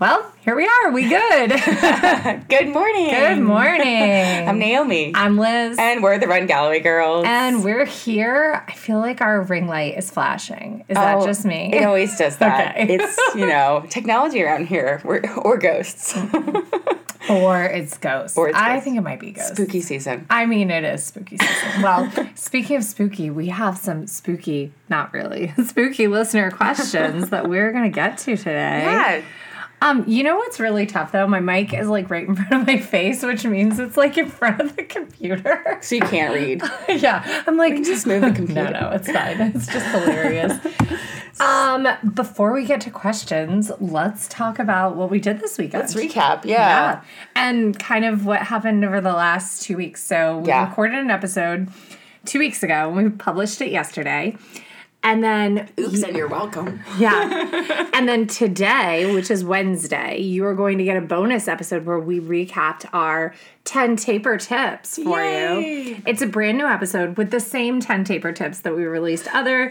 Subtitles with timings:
[0.00, 0.92] Well, here we are.
[0.92, 1.50] We good.
[2.48, 3.10] Good morning.
[3.10, 4.48] good morning.
[4.48, 5.10] I'm Naomi.
[5.12, 5.76] I'm Liz.
[5.76, 7.24] and we're the Run Galloway girls.
[7.26, 8.62] And we're here.
[8.68, 10.84] I feel like our ring light is flashing.
[10.88, 11.72] Is that Oh, just me?
[11.74, 12.76] It always does that.
[12.78, 12.94] Okay.
[12.94, 15.00] It's, you know, technology around here.
[15.04, 16.16] We're, or ghosts.
[17.28, 18.36] or it's ghosts.
[18.38, 18.84] Or it's I ghosts.
[18.84, 19.50] think it might be ghosts.
[19.52, 20.26] Spooky season.
[20.30, 21.82] I mean, it is spooky season.
[21.82, 27.72] well, speaking of spooky, we have some spooky, not really, spooky listener questions that we're
[27.72, 28.82] going to get to today.
[28.84, 29.22] Yeah.
[29.80, 31.26] Um, you know what's really tough though?
[31.28, 34.28] My mic is like right in front of my face, which means it's like in
[34.28, 35.78] front of the computer.
[35.82, 36.62] So you can't read.
[37.00, 38.64] yeah, I'm like just move the computer.
[38.72, 39.40] No, no, it's fine.
[39.40, 40.52] It's just hilarious.
[41.40, 45.82] um, before we get to questions, let's talk about what we did this weekend.
[45.82, 46.44] Let's recap.
[46.44, 46.56] Yeah.
[46.56, 47.00] Yeah.
[47.36, 50.02] And kind of what happened over the last two weeks.
[50.02, 50.68] So we Yeah.
[50.68, 51.68] recorded an episode
[52.24, 54.36] two weeks ago and we published it yesterday.
[55.02, 56.80] And then Oops, and you're welcome.
[56.98, 57.88] yeah.
[57.94, 62.00] and then today, which is Wednesday, you are going to get a bonus episode where
[62.00, 63.32] we recapped our
[63.64, 65.82] 10 taper tips for Yay.
[65.82, 66.02] you.
[66.04, 69.70] It's a brand new episode with the same 10 taper tips that we released other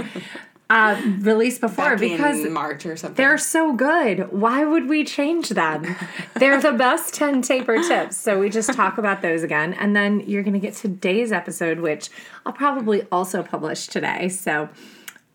[0.69, 3.15] uh released before Back because March or something.
[3.15, 4.29] they're so good.
[4.33, 5.95] Why would we change them?
[6.35, 8.17] They're the best 10 taper tips.
[8.17, 9.73] So we just talk about those again.
[9.75, 12.09] And then you're going to get today's episode, which
[12.45, 14.27] I'll probably also publish today.
[14.27, 14.67] So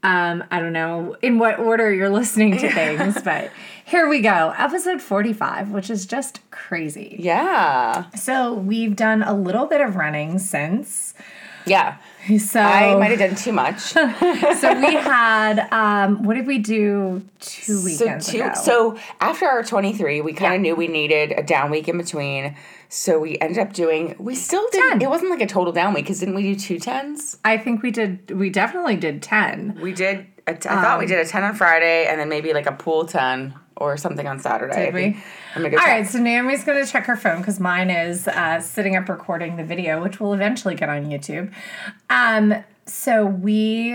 [0.03, 3.50] um, I don't know in what order you're listening to things, but
[3.84, 4.53] here we go.
[4.56, 7.17] Episode 45, which is just crazy.
[7.19, 8.11] yeah.
[8.17, 11.14] So we've done a little bit of running since.
[11.67, 11.98] Yeah.
[12.39, 13.81] So I might have done too much.
[13.81, 18.53] so we had um, what did we do two so, weekends two, ago?
[18.55, 20.62] so after our 23, we kind of Yeah.
[20.62, 22.55] knew we needed a down week in between.
[22.89, 25.03] So we ended up doing, we still did, 10.
[25.03, 27.39] it wasn't like a total down week because didn't we do two tens?
[27.45, 28.31] I think we did.
[28.31, 29.79] We definitely did ten.
[29.81, 30.27] We did.
[30.47, 32.67] A t- I thought Um, we did a ten on Friday, and then maybe like
[32.67, 34.87] a pool ten or something on Saturday.
[34.87, 35.23] Did we?
[35.55, 38.61] I'm gonna All right, so Naomi's going to check her phone because mine is uh,
[38.61, 41.53] sitting up recording the video, which will eventually get on YouTube.
[42.11, 42.55] Um,
[42.86, 43.92] so we,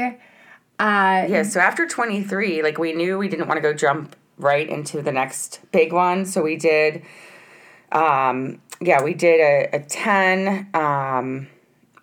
[0.80, 1.44] uh, Yeah.
[1.44, 5.12] So after 23, like we knew we didn't want to go jump right into the
[5.12, 7.04] next big one, so we did.
[7.92, 8.62] Um.
[8.80, 10.68] Yeah, we did a, a ten.
[10.74, 11.48] Um.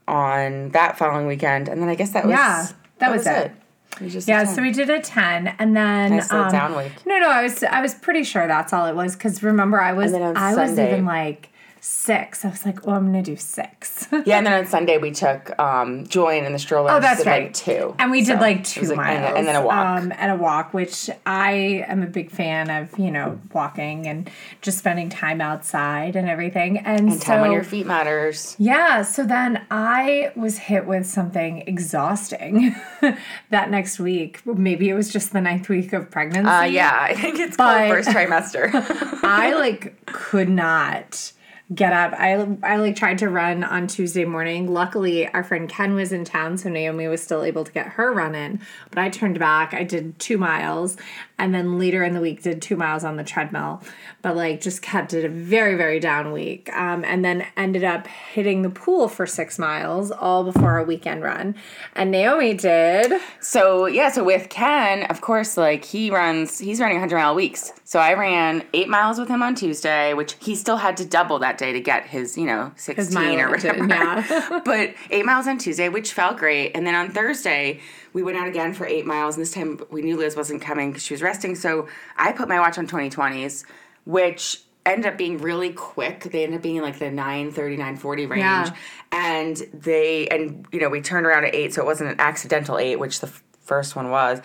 [0.06, 2.66] On that following weekend, and then I guess that was Yeah,
[2.98, 3.30] that was it.
[3.30, 3.63] It was just a
[4.00, 6.92] yeah, so we did a ten, and then little um, down week.
[7.06, 9.92] No, no, I was I was pretty sure that's all it was because remember I
[9.92, 11.50] was on I was even like
[11.86, 12.44] six.
[12.46, 14.08] I was like, oh, I'm going to do six.
[14.26, 16.92] Yeah, and then on Sunday we took um Julian in the stroller.
[16.92, 17.44] Oh, that's right.
[17.44, 19.28] Like two, And we did So like two like- miles.
[19.28, 20.02] and, and then a walk.
[20.02, 24.30] Um, and a walk, which I am a big fan of, you know, walking and
[24.62, 26.78] just spending time outside and everything.
[26.78, 28.56] And, and so, time on your feet matters.
[28.58, 32.74] yeah, so then I was hit with something exhausting
[33.50, 34.40] that next week.
[34.46, 36.48] Maybe it was just the ninth week of pregnancy.
[36.48, 38.70] Uh, yeah, I think it's But- called first trimester.
[39.22, 41.32] I like could not
[41.72, 42.12] get up.
[42.18, 42.32] I
[42.62, 44.72] I like tried to run on Tuesday morning.
[44.72, 48.12] Luckily, our friend Ken was in town, so Naomi was still able to get her
[48.12, 48.60] run in.
[48.90, 49.72] But I turned back.
[49.72, 50.96] I did two miles,
[51.38, 53.82] and then later in the week did two miles on the treadmill.
[54.22, 56.70] But like just kept it a very very down week.
[56.72, 61.22] Um, and then ended up hitting the pool for six miles all before our weekend
[61.22, 61.54] run.
[61.94, 63.20] And Naomi did.
[63.40, 67.72] so yeah, so with Ken, of course, like he runs, he's running 100 mile weeks.
[67.84, 71.38] So I ran eight miles with him on Tuesday, which he still had to double
[71.40, 73.86] that day to get his, you know, 16 or whatever.
[73.86, 74.60] yeah.
[74.64, 76.72] but eight miles on Tuesday, which felt great.
[76.74, 77.80] And then on Thursday,
[78.14, 79.36] we went out again for eight miles.
[79.36, 81.54] And this time we knew Liz wasn't coming because she was resting.
[81.54, 83.64] So I put my watch on 2020s,
[84.04, 86.20] which ended up being really quick.
[86.22, 88.40] They ended up being like the 930, 940 range.
[88.40, 88.74] Yeah.
[89.12, 91.74] And they, and you know, we turned around at eight.
[91.74, 94.40] So it wasn't an accidental eight, which the f- first one was.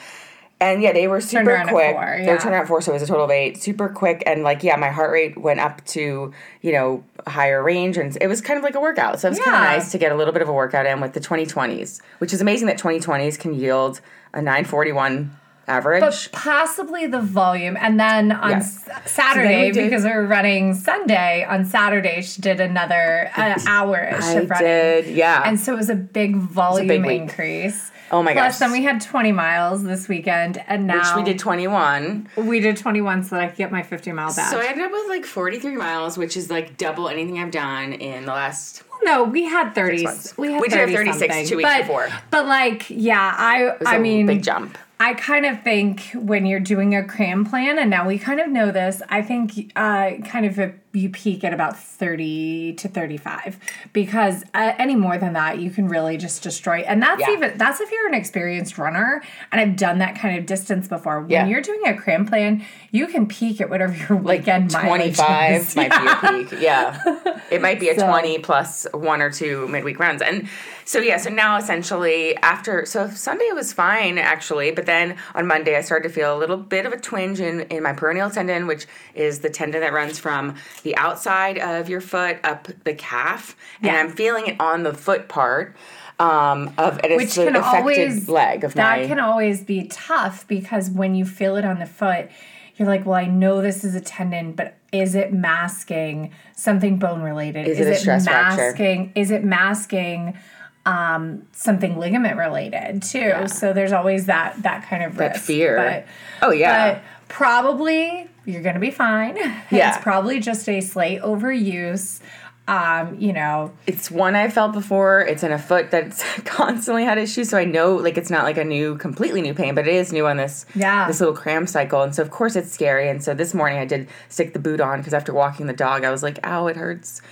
[0.62, 1.96] And yeah, they were super quick.
[1.96, 2.32] four, They yeah.
[2.34, 3.62] were turned around at four, so it was a total of eight.
[3.62, 7.98] Super quick, and like yeah, my heart rate went up to you know higher range,
[7.98, 9.22] and it was kind of like a workout.
[9.22, 11.00] So it was kind of nice to get a little bit of a workout in
[11.00, 14.02] with the 2020s, which is amazing that 2020s can yield
[14.34, 15.32] a 941
[15.68, 16.02] average.
[16.02, 17.78] But possibly the volume.
[17.80, 18.88] And then on Yes.
[18.90, 24.10] S- Saturday, we because we were running Sunday, on Saturday, she did another uh, hour
[24.12, 24.66] I of running.
[24.68, 25.44] did, yeah.
[25.46, 27.22] And so it was a big volume big week.
[27.22, 27.92] increase.
[28.12, 28.60] Oh my Plus, gosh.
[28.60, 32.28] then we had 20 miles this weekend, and now which we did 21.
[32.38, 34.52] we did 21 so that I could get my 50 mile badge.
[34.52, 37.94] So I ended up with like 43 miles, which is like double anything I've done
[37.94, 38.84] in the last.
[39.04, 40.08] no, we had 30.
[40.38, 41.46] We had We did have 30 36 something.
[41.48, 42.10] two weeks but, before.
[42.32, 44.78] But like, yeah, I It was I a mean, big jump.
[45.02, 48.50] I kind of think when you're doing a cram plan, and now we kind of
[48.50, 53.60] know this, I think uh, kind of a, you peak at about 30 to 35
[53.94, 56.80] because uh, any more than that, you can really just destroy.
[56.80, 57.32] And that's Yeah.
[57.34, 59.22] even, that's if you're an experienced runner,
[59.52, 61.22] and I've done that kind of distance before.
[61.22, 61.46] When Yeah.
[61.46, 65.62] you're doing a cram plan, you can peak at whatever your like weekend mileage 25
[65.62, 65.76] is.
[65.76, 66.22] might Yeah.
[66.22, 66.60] be a peak.
[66.62, 67.42] Yeah.
[67.52, 70.22] It might be a So- 20 plus one or two midweek runs.
[70.24, 70.48] And
[70.86, 75.76] so, yeah, so now essentially after, so Sunday was fine actually, but then on Monday
[75.78, 78.66] I started to feel a little bit of a twinge in, in my peroneal tendon,
[78.66, 83.56] which is the tendon that runs from the outside of your foot up the calf.
[83.82, 85.76] And I'm feeling it on the foot part.
[86.20, 90.46] Um, of it's which can affected always leg of that my can always be tough
[90.50, 92.30] because when you feel it on the foot
[92.76, 97.22] you're like well i know this is a tendon but is it masking something bone
[97.22, 98.58] related Is it a stress fracture?
[98.72, 100.38] masking is it masking
[100.86, 105.46] um, something ligament related too so there's always that that kind of That risk.
[105.46, 105.78] fear.
[105.78, 106.06] but,
[106.46, 106.96] Oh, yeah.
[106.96, 109.36] but probably you're gonna be fine
[109.72, 109.94] Yeah.
[109.96, 112.20] it's probably just a slight overuse
[112.68, 115.22] um, you know it's one I've felt before.
[115.22, 118.58] It's in a foot that's constantly had issues, so I know like it's not like
[118.60, 121.08] a new, completely new pain, but it is new on this Yeah.
[121.08, 123.10] this little cram cycle, and so of course it's scary.
[123.10, 126.04] And so this morning I did stick the boot on because after walking the dog,
[126.04, 127.24] I was like, "Ow, it hurts."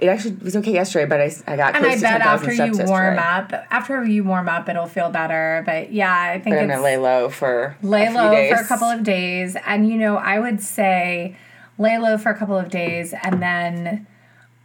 [0.00, 2.72] It actually was okay yesterday, but I, I got And I bet 10,000 after you
[2.88, 3.56] warm yesterday.
[3.56, 5.62] up, after you warm up, it'll feel better.
[5.66, 8.52] But yeah, I think But I'm it's gonna lay low for lay a low days.
[8.54, 9.56] for a couple of days.
[9.66, 11.36] And you know, I would say
[11.78, 14.06] lay low for a couple of days, and then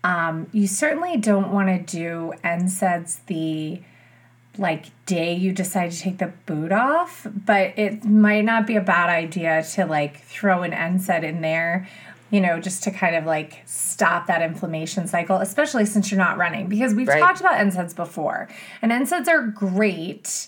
[0.05, 3.81] um, you certainly don't want to do NSAIDs the
[4.57, 8.81] like day you decide to take the boot off, but it might not be a
[8.81, 11.87] bad idea to like throw an NSAID in there,
[12.31, 16.37] you know, just to kind of like stop that inflammation cycle, especially since you're not
[16.37, 16.67] running.
[16.67, 17.19] Because we've Right.
[17.19, 18.47] talked about NSAIDs before,
[18.81, 20.47] and NSAIDs are great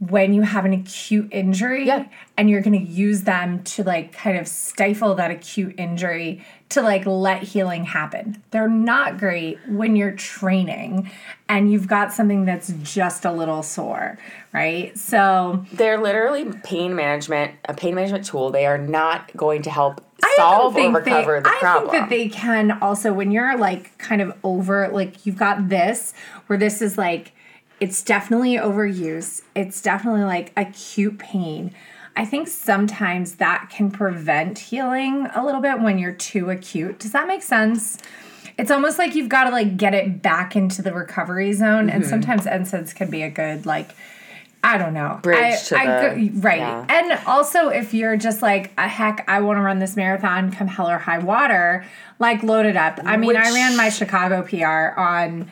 [0.00, 2.04] when you have an acute injury Yeah.
[2.36, 6.82] and you're going to use them to like kind of stifle that acute injury to
[6.82, 8.42] like let healing happen.
[8.50, 11.10] They're not great when you're training
[11.48, 14.18] and you've got something that's just a little sore,
[14.52, 14.96] right?
[14.98, 18.50] So, They're literally pain management, a pain management tool.
[18.50, 20.04] They are not going to help
[20.36, 21.90] solve or recover they, the I problem.
[21.90, 26.12] think that they can also when you're like kind of over like you've got this
[26.48, 27.32] where this is like
[27.80, 29.42] it's definitely overuse.
[29.54, 31.72] It's definitely like acute pain.
[32.18, 36.98] I think sometimes that can prevent healing a little bit when you're too acute.
[36.98, 37.96] Does that make sense?
[38.58, 41.96] It's almost like you've got to like get it back into the recovery zone, Mm-hmm.
[41.96, 43.90] and sometimes NSAIDs can be a good like
[44.64, 45.20] I don't know.
[45.22, 46.58] Bridge I, to I the- right.
[46.58, 46.84] yeah.
[46.88, 50.66] And also, if you're just like, a heck, I want to run this marathon come
[50.66, 51.86] hell or high water,
[52.18, 52.98] like load it up.
[53.04, 55.48] I mean, I ran my Chicago PR on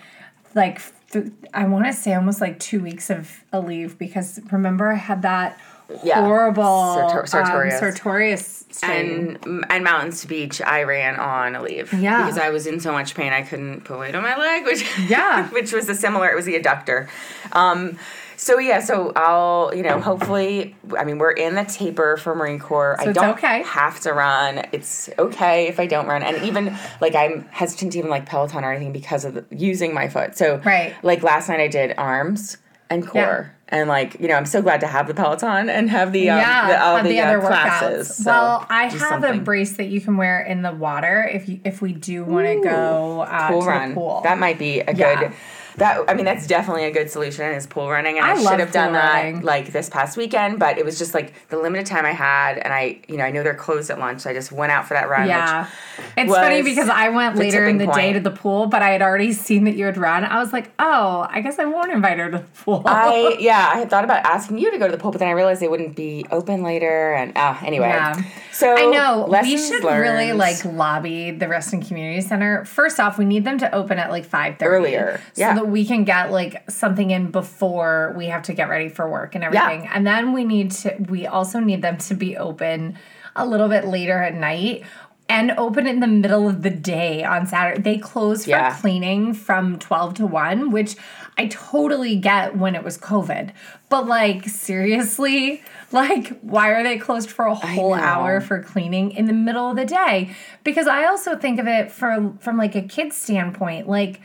[0.57, 0.83] like,
[1.13, 5.23] th- I want to say almost like two weeks of Aleve because remember I had
[5.23, 5.57] that
[6.03, 6.21] Yeah.
[6.23, 7.75] horrible Sartor- sartorius.
[7.75, 9.39] Um, sartorius and
[9.71, 11.93] and Mountains Beach, I ran on Aleve.
[12.01, 12.23] Yeah.
[12.23, 14.85] because I was in so much pain I couldn't put weight on my leg, which
[15.09, 15.49] Yeah.
[15.51, 16.29] which was a similar.
[16.31, 17.09] It was the adductor.
[17.53, 17.99] Um,
[18.39, 22.59] so yeah, so I'll you know hopefully I mean we're in the taper for Marine
[22.59, 22.97] Corps.
[22.99, 23.63] I don't okay.
[23.63, 24.67] have to run.
[24.73, 28.63] It's okay if I don't run, and even like I'm hesitant to even like Peloton
[28.65, 30.37] or anything because of the, using my foot.
[30.37, 30.95] So Right.
[31.03, 32.59] like last night I did arms
[32.91, 33.53] and core.
[33.69, 36.39] And like you know, I'm so glad to have the Peloton and have the um,
[36.39, 38.09] yeah, the, all the, the, uh, other classes.
[38.09, 38.13] workouts.
[38.23, 39.43] So well, I have a something.
[39.45, 42.61] brace that you can wear in the water if you if we do want to
[42.63, 43.89] go uh, pool to run.
[43.89, 44.21] the pool.
[44.23, 45.21] That might be a Yeah.
[45.21, 45.33] good.
[45.77, 48.61] That I mean, that's definitely a good solution is pool running, and I, I should
[48.61, 50.59] have done pool that like this past weekend.
[50.59, 53.31] But it was just like the limited time I had, and I, you know, I
[53.31, 55.29] know they're closed at lunch, so I just went out for that run.
[55.29, 55.69] Yeah.
[56.17, 58.91] It's funny because I went later in the tipping day to the pool, but I
[58.91, 60.25] had already seen that you had run.
[60.25, 62.83] I was like, oh, I guess I won't invite her to the pool.
[62.87, 65.29] I yeah, I had thought about asking you to go to the pool, but then
[65.29, 67.89] I realized they wouldn't be open later, and ah, anyway.
[67.89, 68.23] Yeah.
[68.53, 69.29] So I know.
[69.43, 70.01] We should learned.
[70.01, 72.65] really like lobby the Reston Community Center.
[72.65, 75.61] First off, we need them to open at like five thirty Earlier, so yeah.
[75.67, 79.35] That we can get like something in before we have to get ready for work
[79.35, 79.89] and everything.
[79.93, 80.97] And then we need to.
[81.09, 82.99] We also need them to be open
[83.35, 84.85] a little bit later at night.
[85.29, 87.83] And open in the middle of the day on Saturday.
[87.83, 88.77] They close for Yeah.
[88.79, 90.95] cleaning from 12 to 1, which
[91.37, 93.51] I totally get when it was COVID.
[93.89, 99.25] But like, seriously, like, why are they closed for a whole hour for cleaning in
[99.25, 100.31] the middle of the day?
[100.63, 104.21] Because I also think of it for from like a kid's standpoint, like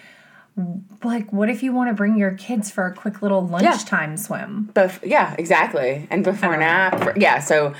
[1.03, 4.70] like what if you want to bring your kids for a quick little lunchtime swim?
[4.74, 7.17] Bef- yeah, exactly, and before don't nap.
[7.17, 7.74] Yeah, so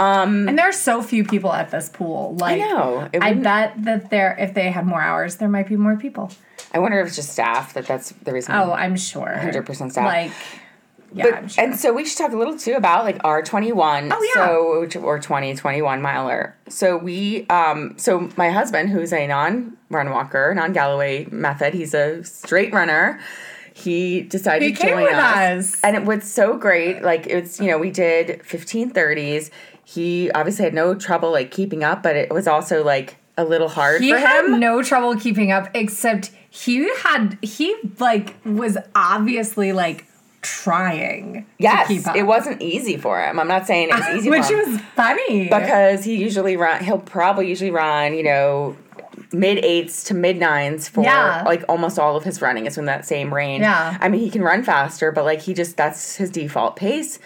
[0.00, 2.34] um, And there are so few people at this pool.
[2.36, 3.08] Like I know.
[3.20, 6.30] I bet that there if they had more hours, there might be more people.
[6.72, 8.54] I wonder if it's just staff that that's the reason.
[8.54, 9.26] Oh, I'm sure.
[9.36, 10.06] 100% staff.
[10.06, 10.32] Like
[11.12, 11.64] yeah, But- sure.
[11.64, 14.46] And so we should talk a little too about like our 21 Oh, yeah.
[14.46, 16.54] so which- or 20 21 miler.
[16.68, 21.94] So we um so my husband who's a non run walker, non Galloway method, he's
[21.94, 23.18] a straight runner.
[23.72, 25.74] He decided He to join us.
[25.74, 25.80] us.
[25.82, 27.02] And it was so great.
[27.02, 29.50] Like it's you know, we did 1530s.
[29.84, 33.68] he obviously had no trouble like keeping up, but it was also like a little
[33.68, 34.60] hard he for had him.
[34.60, 40.04] no trouble keeping up except he had he like was obviously like
[40.42, 43.38] trying yes, to keep up it wasn't easy for him.
[43.38, 44.72] I'm not saying it was easy which for him.
[44.72, 48.76] was funny because he usually run he'll probably usually run you know
[49.32, 51.42] mid eights to mid nines for Yeah.
[51.44, 53.96] like almost all of his running is in that same range Yeah.
[54.00, 57.18] i mean he can run faster but like he just that's his default pace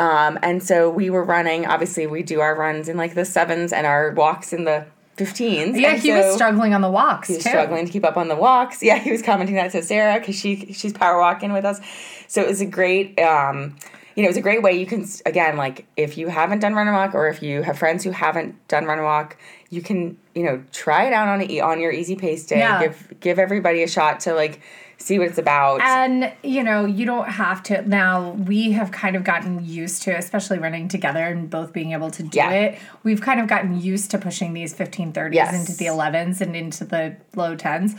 [0.00, 3.72] um, and so we were running obviously we do our runs in like the sevens
[3.72, 4.84] and our walks in the
[5.18, 8.04] 15s yeah and he was struggling on the walks he was too struggling to keep
[8.04, 11.18] up on the walks yeah he was commenting that to sarah because she she's power
[11.18, 11.80] walking with us
[12.28, 13.76] so it was a great um,
[14.18, 16.74] you know, it was a great way you can again like if you haven't done
[16.74, 19.36] run and walk or if you have friends who haven't done run and walk,
[19.70, 22.58] you can you know try it out on a, on your easy pace day.
[22.58, 22.82] Yeah.
[22.82, 24.60] Give give everybody a shot to like
[24.98, 25.80] see what it's about.
[25.80, 27.82] And you know, you don't have to.
[27.88, 32.10] Now we have kind of gotten used to, especially running together and both being able
[32.10, 32.50] to do Yeah.
[32.50, 32.78] it.
[33.04, 35.54] We've kind of gotten used to pushing these 1530s Yes.
[35.54, 37.94] into the 11s and into the low 10s.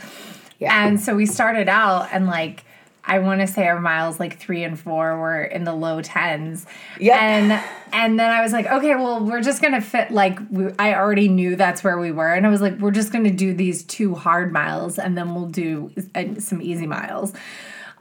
[0.58, 0.86] Yeah.
[0.86, 2.64] And so we started out and like
[3.04, 6.66] I want to say our miles like three and four were in the low tens.
[6.98, 7.18] Yeah.
[7.18, 10.94] And and then I was like, okay, well, we're just gonna fit like we, I
[10.94, 13.82] already knew that's where we were, and I was like, we're just gonna do these
[13.84, 17.32] two hard miles, and then we'll do uh, some easy miles.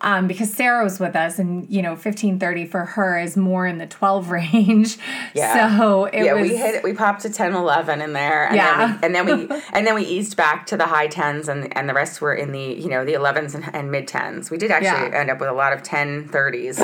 [0.01, 3.67] Um, because Sarah was with us, and you know, fifteen thirty for her is more
[3.67, 4.97] in the twelve range.
[5.33, 5.77] Yeah.
[5.77, 6.49] So it was yeah, was.
[6.49, 6.83] we hit it.
[6.83, 8.97] We popped to 10, 11 in there, and Yeah.
[9.01, 11.75] then we, and then we and then we eased back to the high tens, and
[11.77, 14.49] and the rest were in the you know the elevens and, and mid tens.
[14.49, 15.19] We did actually Yeah.
[15.19, 16.79] end up with a lot of 10, 30s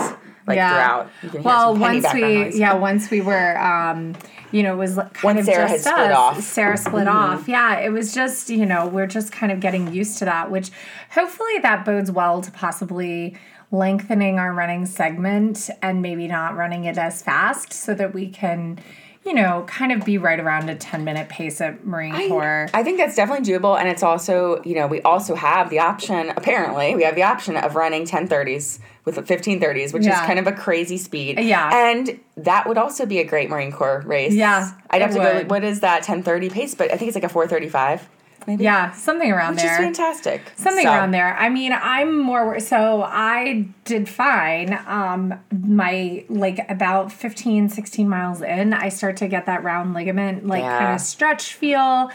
[0.48, 0.70] like yeah.
[0.72, 1.10] throughout.
[1.24, 2.60] You can hear well, once we noise.
[2.60, 4.16] yeah, once we were um,
[4.56, 6.18] you know, it was kind Once of Sarah just had split us.
[6.18, 6.34] off.
[6.36, 6.42] Mm-hmm.
[6.42, 7.48] Sarah split off.
[7.50, 10.72] Yeah, it was just you know we're just kind of getting used to that, which
[11.12, 13.36] hopefully that bodes well to possibly
[13.72, 18.80] lengthening our running segment and maybe not running it as fast so that we can.
[19.26, 22.70] You know, kind of be right around a 10 minute pace at Marine Corps.
[22.76, 26.30] I think that's definitely doable, and it's also you know we also have the option.
[26.38, 30.40] Apparently, we have the option of running ten thirties with fifteen thirties, which is kind
[30.40, 31.40] of a crazy speed.
[31.40, 31.70] Yeah.
[31.74, 34.34] and that would also be a great Marine Corps race.
[34.34, 35.34] Yeah, I'd have to go.
[35.36, 35.50] would.
[35.50, 36.74] What is that ten thirty pace?
[36.76, 38.08] But I think it's like a four thirty five.
[38.48, 38.64] Maybe.
[38.64, 39.66] yeah, something around there.
[39.66, 40.52] Which is fantastic.
[40.56, 41.36] Something So- around there.
[41.36, 44.78] I mean, I'm more so I did fine.
[44.86, 50.46] Um my like about 15 16 miles in, I start to get that round ligament
[50.46, 50.78] like Yeah.
[50.78, 52.12] kind of stretch feel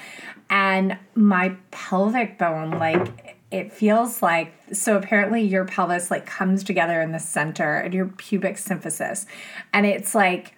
[0.48, 7.00] and my pelvic bone like it feels like so apparently your pelvis like comes together
[7.00, 9.26] in the center and your pubic symphysis.
[9.72, 10.54] And it's like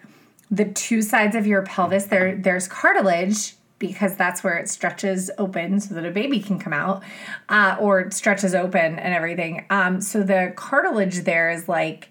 [0.51, 5.79] the two sides of your pelvis there there's cartilage because that's where it stretches open
[5.79, 7.03] so that a baby can come out
[7.49, 9.65] uh, or stretches open and everything.
[9.69, 12.09] Um, so the cartilage there is like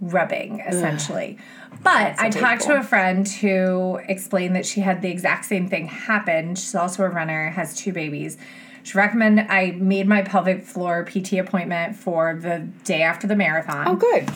[0.00, 1.38] rubbing essentially.
[1.82, 5.86] But i talked to a friend who explained that she had the exact same thing
[5.86, 6.54] happen.
[6.54, 8.38] She's also a runner has two babies
[8.84, 13.88] she recommended i made my pelvic floor pt appointment for the day after the marathon
[13.88, 14.30] Oh, good.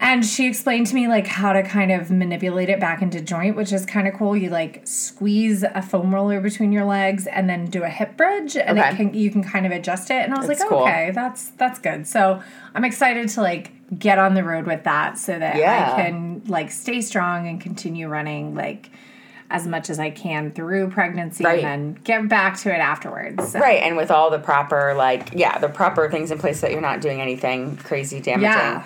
[0.00, 3.54] and she explained to me like how to kind of manipulate it back into joint,
[3.56, 4.36] which is kind of cool.
[4.36, 8.56] You like squeeze a foam roller between your legs and then do a hip bridge
[8.56, 8.96] and it Okay.
[8.96, 10.24] can you can kind of adjust it.
[10.24, 10.78] And I was That's like, cool.
[10.80, 12.08] okay, that's that's good.
[12.08, 12.42] So
[12.74, 15.92] I'm excited to like get on the road with that so that Yeah.
[15.96, 18.90] I can like stay strong and continue running like
[19.52, 21.62] as much as I can through pregnancy Right.
[21.62, 23.52] and then get back to it afterwards.
[23.52, 26.72] So, Right, and with all the proper like yeah, the proper things in place that
[26.72, 28.44] you're not doing anything crazy damaging.
[28.50, 28.84] Yeah.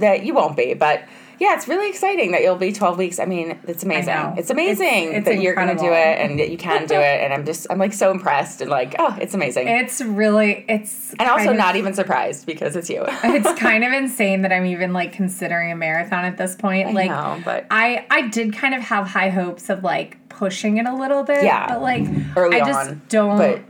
[0.00, 1.04] That you won't be, but
[1.38, 3.18] yeah, it's really exciting that you'll be 12 weeks.
[3.20, 4.14] I mean, it's amazing.
[4.36, 6.94] It's amazing It's- it's that you're going to do it and that you can do
[6.96, 9.68] it and I'm just I'm like so impressed and like, oh, it's amazing.
[9.68, 13.04] It's really it's and also of- not even surprised because it's you.
[13.24, 16.92] it's kind of insane that I'm even like considering a marathon at this point.
[16.94, 20.86] like know, but- I I did kind of have high hopes of like pushing it
[20.86, 21.42] a little bit.
[21.44, 21.68] Yeah.
[21.68, 22.04] But like
[22.36, 23.62] Early I just on, don't but-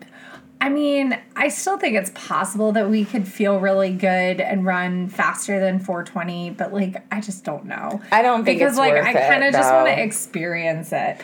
[0.61, 5.09] I mean, I still think it's possible that we could feel really good and run
[5.09, 8.01] faster than 420, but like I just don't know.
[8.11, 11.21] I don't think because like I kind of just want to experience it.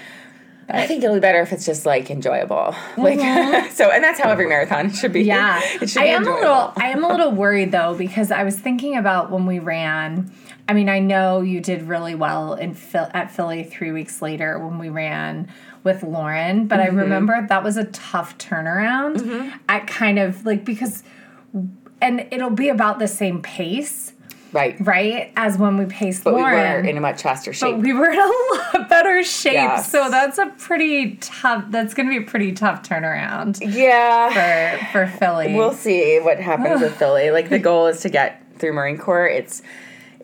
[0.69, 2.75] I think it'll be better if it's just like enjoyable.
[2.97, 3.19] Like
[3.73, 5.21] so and that's how every marathon should be.
[5.21, 5.29] Mm-hmm.
[5.29, 6.73] Yeah, It should I am a little.
[6.77, 10.33] I am a little worried though because I was thinking about when we ran.
[10.69, 14.79] I mean, I know you did really well in at Philly three weeks later when
[14.79, 15.53] we ran
[15.85, 16.99] with Lauren, but Mm-hmm.
[16.99, 19.53] I remember that was a tough turnaround.
[19.69, 21.03] At kind of like because,
[22.01, 24.13] and it'll be about the same pace,
[24.53, 24.77] Right.
[24.81, 27.73] right, as when we paced But we were in a much faster shape.
[27.75, 28.23] but we were in a
[28.79, 29.91] lot better shape, Yes.
[29.91, 31.65] so that's a pretty tough.
[31.71, 34.79] That's going to be a pretty tough turnaround yeah.
[34.89, 35.55] for for Philly.
[35.55, 37.31] We'll see what happens with Philly.
[37.31, 39.27] Like the goal is to get through Marine Corps.
[39.27, 39.61] It's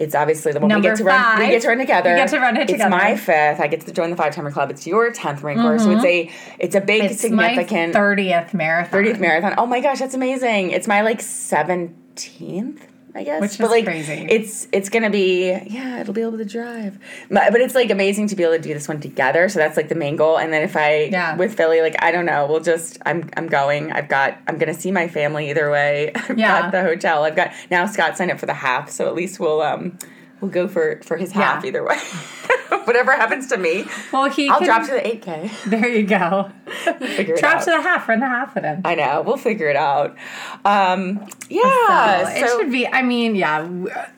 [0.01, 1.39] It's obviously the one we get to run.
[1.39, 2.11] We get to run together.
[2.11, 2.85] We get to run it together.
[2.85, 3.61] It's my fifth.
[3.61, 4.71] I get to join the five timer club.
[4.71, 7.13] It's your tenth Marine Corps, so it's a it's a big Mm-hmm.
[7.13, 9.05] It's significant 30th marathon.
[9.05, 9.55] 30th marathon.
[9.59, 10.71] Oh my gosh, that's amazing.
[10.71, 12.81] It's my like 17th,
[13.15, 13.41] I guess.
[13.41, 14.27] Which but is like crazy.
[14.31, 16.99] it's it's going to be yeah, it'll be able to drive.
[17.29, 19.49] But, but it's like amazing to be able to do this one together.
[19.49, 21.37] So that's like the main goal and then if I Yeah.
[21.37, 23.91] with Philly like I don't know, we'll just I'm I'm going.
[23.93, 26.13] I've got I'm going to see my family either way.
[26.15, 26.63] I've Yeah.
[26.63, 27.25] got the hotel.
[27.25, 29.99] I've got now Scott signed up for the half, so at least we'll um
[30.41, 31.69] we'll go for for his half Yeah.
[31.69, 31.99] either way.
[32.87, 35.51] Whatever happens to me, Well, he I'll can, drop to the 8k.
[35.71, 36.51] There you go.
[36.99, 37.65] Figure it drop out.
[37.65, 38.83] to the half, run the half with him.
[38.85, 39.23] I know.
[39.23, 40.17] We'll figure it out.
[40.65, 42.25] Um, yeah.
[42.25, 42.87] So it should be.
[42.87, 43.69] I mean, yeah.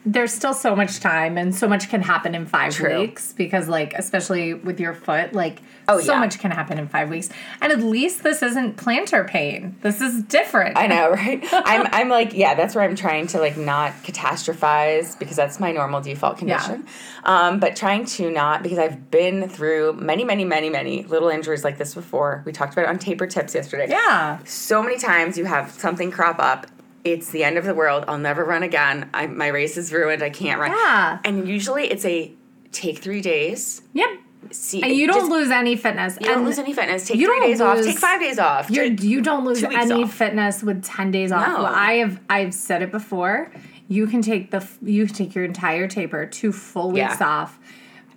[0.05, 3.01] There's still so much time, and so much can happen in five True.
[3.01, 6.21] weeks because, like, especially with your foot, like, Oh, so yeah.
[6.21, 7.29] much can happen in five weeks.
[7.61, 9.75] And at least this isn't plantar pain.
[9.83, 10.79] This is different.
[10.79, 11.43] I know, right?
[11.53, 15.73] I'm, I'm like, yeah, that's where I'm trying to like not catastrophize because that's my
[15.73, 16.87] normal default condition.
[17.25, 21.63] Um, but trying to not because I've been through many, many, many, many little injuries
[21.63, 22.43] like this before.
[22.45, 23.87] We talked about it on taper tips yesterday.
[23.89, 24.39] Yeah.
[24.45, 26.67] So many times you have something crop up.
[27.05, 28.05] It's the end of the world.
[28.09, 29.09] I'll never run again.
[29.15, 30.23] I, my race is ruined.
[30.23, 30.73] I can't run.
[30.73, 31.19] Yeah.
[31.25, 32.33] And usually it's a
[32.73, 33.83] take three days.
[33.93, 34.09] Yep.
[34.51, 36.19] See, And you don't just- lose any fitness.
[36.21, 37.07] You don't lose any fitness.
[37.07, 37.81] Take three days off.
[37.83, 38.71] Take five days off.
[38.71, 40.13] You're, you don't lose any off.
[40.13, 41.47] fitness with ten days off.
[41.47, 41.55] No.
[41.63, 43.53] Well, I have I've said it before.
[43.89, 47.27] You can take the you take your entire taper, two full weeks Yeah.
[47.27, 47.59] off,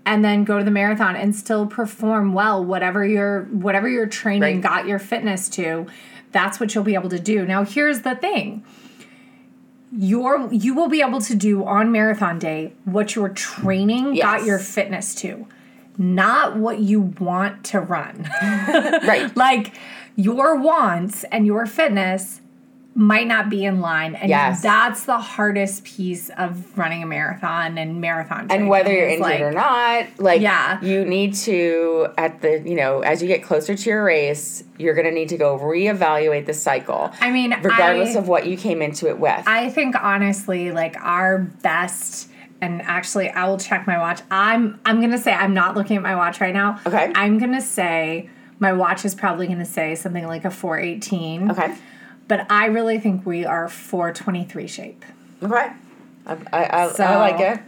[0.06, 2.64] and then go to the marathon and still perform well.
[2.64, 4.62] Whatever your whatever your training Right.
[4.62, 5.88] got your fitness to,
[6.32, 7.46] that's what you'll be able to do.
[7.46, 8.64] Now, here's the thing.
[9.92, 14.60] Your you will be able to do on marathon day what your training got your
[14.60, 15.48] fitness to,
[15.98, 18.30] not what you want to run.
[18.42, 19.36] right.
[19.38, 19.74] like
[20.18, 22.42] your wants and your fitness
[22.98, 24.62] might not be in line and Yes.
[24.64, 28.58] that's the hardest piece of running a marathon and marathon Training.
[28.62, 30.80] and whether you're injured like, or not like Yeah.
[30.82, 34.94] you need to at the you know as you get closer to your race you're
[34.94, 38.56] going to need to go reevaluate the cycle i mean regardless I, of what you
[38.56, 42.30] came into it with i think honestly like our best
[42.62, 46.04] and actually i will check my watch i'm i'm gonna say i'm not looking at
[46.04, 47.12] my watch right now Okay.
[47.14, 48.30] i'm gonna say
[48.60, 51.76] my watch is probably gonna say something like a 418 okay
[52.28, 55.06] but i really think we are 423 shape
[55.44, 55.72] okay
[56.26, 57.60] i, I, I, So- I like it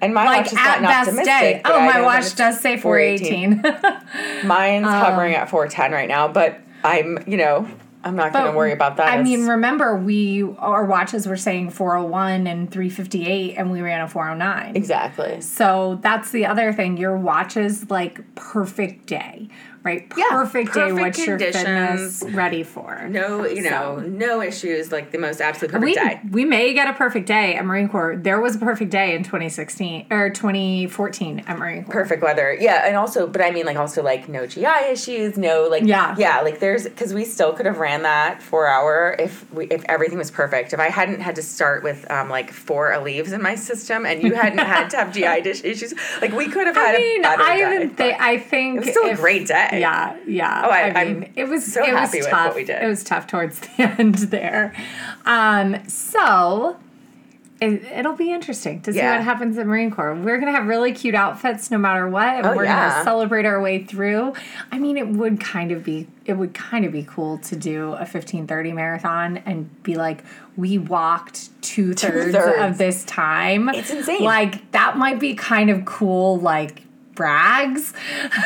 [0.00, 1.62] and my like watch is at not best optimistic day.
[1.64, 3.62] Oh, my watch does say 418.
[4.46, 7.68] mine's um, hovering at 410 right now but i'm you know
[8.02, 11.36] i'm not going to worry about that I It's- mean, remember we our watches were
[11.36, 14.74] saying 401 and 358 and we ran a 409.
[14.74, 16.96] exactly So that's the other thing.
[16.96, 19.48] Your watch is like perfect day,
[19.84, 20.10] right?
[20.16, 20.80] Yeah, Perfect day.
[20.80, 22.18] perfect What's your conditions.
[22.20, 23.06] fitness ready for?
[23.08, 26.88] no you know no issues like the most absolute perfect We, day we may get
[26.88, 28.16] a perfect day at Marine Corps.
[28.16, 31.92] There was a perfect day in 2016 or 2014 at Marine Corps.
[31.92, 35.66] perfect weather yeah and also but i mean like also like no gi issues no
[35.70, 36.14] like Yeah.
[36.18, 39.84] yeah like there's because we still could have ran that four hour if we if
[39.88, 43.42] everything was perfect if i hadn't had to start with um like four leaves in
[43.42, 46.76] my system and you hadn't had to have gi dish issues like we could have
[46.76, 49.14] had I mean, a better I day, even think I think it was still a
[49.16, 50.62] great day Yeah, yeah.
[50.64, 52.46] Oh, I- I, I'm mean, it was so it happy was with tough.
[52.48, 52.82] what we did.
[52.82, 54.74] It was tough towards the end there.
[55.24, 56.76] Um, so
[57.60, 59.16] it, it'll be interesting to see Yeah.
[59.16, 60.14] what happens at Marine Corps.
[60.16, 62.90] We're gonna have really cute outfits no matter what, and Oh, we're yeah.
[62.90, 64.32] gonna celebrate our way through.
[64.72, 67.92] I mean, it would kind of be it would kind of be cool to do
[67.92, 70.24] a fifteen thirty marathon and be like,
[70.56, 72.34] we walked Two-thirds.
[72.58, 73.68] of this time.
[73.70, 74.22] It's insane.
[74.24, 76.38] Like that might be kind of cool.
[76.38, 76.81] Like
[77.14, 77.92] brags.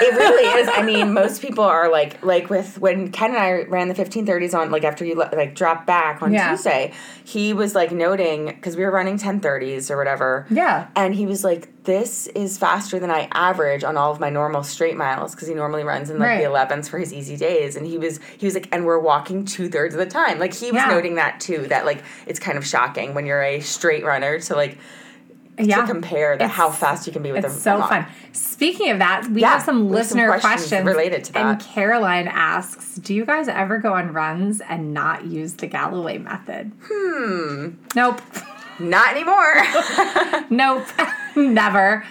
[0.01, 0.69] it really is.
[0.73, 4.27] I mean, most people are like, like with when Ken and I ran the fifteen
[4.27, 6.51] thirties on, like after you like dropped back on Yeah.
[6.51, 6.93] Tuesday,
[7.25, 10.47] he was like noting because we were running ten thirties or whatever.
[10.51, 10.89] Yeah.
[10.97, 14.63] and he was like, "This is faster than I average on all of my normal
[14.65, 16.39] straight miles because he normally runs in like Right.
[16.39, 19.45] the elevens for his easy days." And he was he was like, "And we're walking
[19.45, 20.91] two thirds of the time." Like he was Yeah.
[20.91, 21.67] noting that too.
[21.69, 24.79] That like it's kind of shocking when you're a straight runner to like
[25.59, 25.81] yeah.
[25.83, 27.51] to compare the how fast you can be with them.
[27.51, 28.07] It's a so fun.
[28.33, 31.33] Speaking of that, we Yeah, have some we have some listener questions questions, related to
[31.35, 31.61] that And.
[31.61, 36.73] Caroline asks, "Do you guys ever go on runs and not use the Galloway method?"
[36.89, 37.71] Hmm.
[37.95, 38.21] Nope.
[38.79, 39.63] Not anymore.
[40.51, 40.87] nope.
[41.37, 42.05] Never.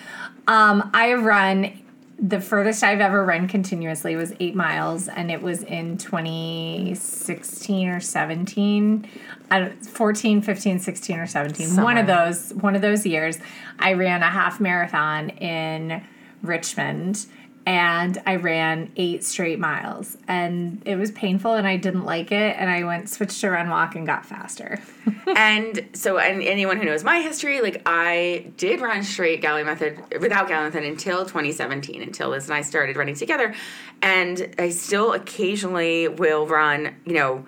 [0.48, 1.82] Um, I run.
[2.18, 8.00] The furthest I've ever run continuously was eight miles, and it was in 2016 or
[8.00, 9.06] 17.
[9.52, 11.82] I don't, 14, 15, 16, or 17.
[11.82, 13.38] One of those, one of those years,
[13.80, 16.04] I ran a half marathon in
[16.42, 17.26] Richmond,
[17.68, 20.18] and I ran eight straight miles.
[20.28, 22.56] And it was painful and I didn't like it.
[22.58, 24.80] And I went, switched to run walk and got faster.
[25.36, 30.00] and so, and anyone who knows my history, like I did run straight Galloway method
[30.22, 33.56] without Galloway method until 2017, until Liz and I started running together.
[34.02, 37.46] And I still occasionally will run, you know,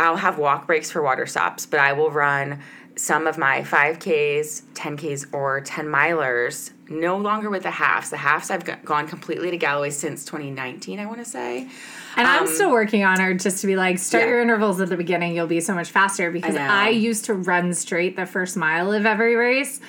[0.00, 2.60] I'll have walk breaks for water stops, but I will run
[2.96, 8.08] some of my 5Ks, 10Ks, or 10 milers no longer with the halves.
[8.08, 11.68] The halves I've gone completely to Galloway since 2019, I want to say.
[12.16, 14.30] And um, I'm still working on her just to be like, start yeah.
[14.30, 16.30] your intervals at the beginning, you'll be so much faster.
[16.30, 19.80] Because I, I used to run straight the first mile of every race,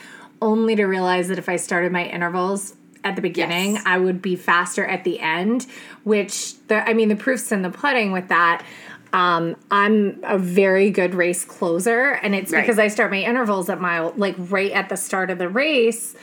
[0.41, 3.83] only to realize that if I started my intervals at the beginning, yes.
[3.85, 5.67] I would be faster at the end,
[6.03, 8.63] which the I mean the proof's in the pudding with that.
[9.13, 12.61] Um, I'm a very good race closer, and it's right.
[12.61, 16.15] because I start my intervals at mile like right at the start of the race.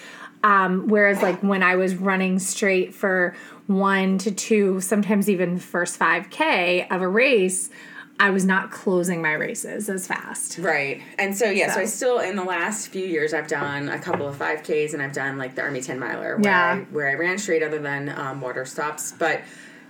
[0.44, 3.34] Um, whereas like when I was running straight for
[3.66, 7.70] one to two, sometimes even first 5K of a race,
[8.20, 10.58] I was not closing my races as fast.
[10.58, 11.02] Right.
[11.18, 13.98] And so yeah, so, so I still in the last few years I've done a
[13.98, 16.74] couple of 5Ks and I've done like the Army 10 miler where yeah.
[16.74, 19.42] I where I ran straight other than um, water stops, but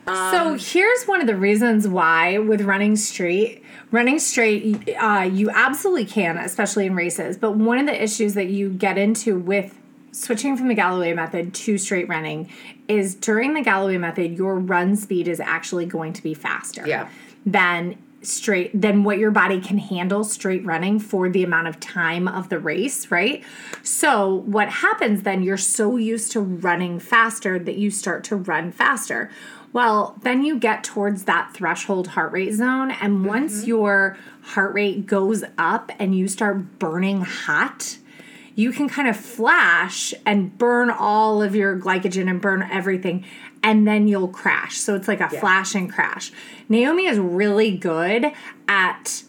[0.08, 5.50] um, so here's one of the reasons why with running straight, running straight, uh, you
[5.50, 7.36] absolutely can, especially in races.
[7.36, 9.74] But one of the issues that you get into with
[10.12, 12.50] switching from the Galloway method to straight running
[12.88, 17.08] is during the Galloway method, your run speed is actually going to be faster yeah.
[17.46, 22.26] than straight than what your body can handle straight running for the amount of time
[22.26, 23.44] of the race, right?
[23.82, 28.72] So, what happens then you're so used to running faster that you start to run
[28.72, 29.30] faster.
[29.72, 32.90] Well, then you get towards that threshold heart rate zone.
[32.90, 33.68] And once mm-hmm.
[33.68, 37.98] your heart rate goes up and you start burning hot,
[38.54, 43.24] you can kind of flash and burn all of your glycogen and burn everything.
[43.62, 44.78] And then you'll crash.
[44.78, 45.40] So it's like a yeah.
[45.40, 46.32] flash and crash.
[46.68, 48.32] Naomi is really good
[48.66, 49.22] at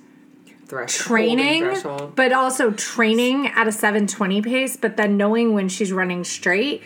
[0.87, 1.77] training,
[2.15, 6.83] but also training at a 720 pace, but then knowing when she's running straight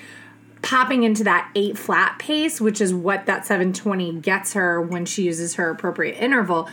[0.63, 5.23] popping into that eight flat pace, which is what that 720 gets her when she
[5.23, 6.67] uses her appropriate interval,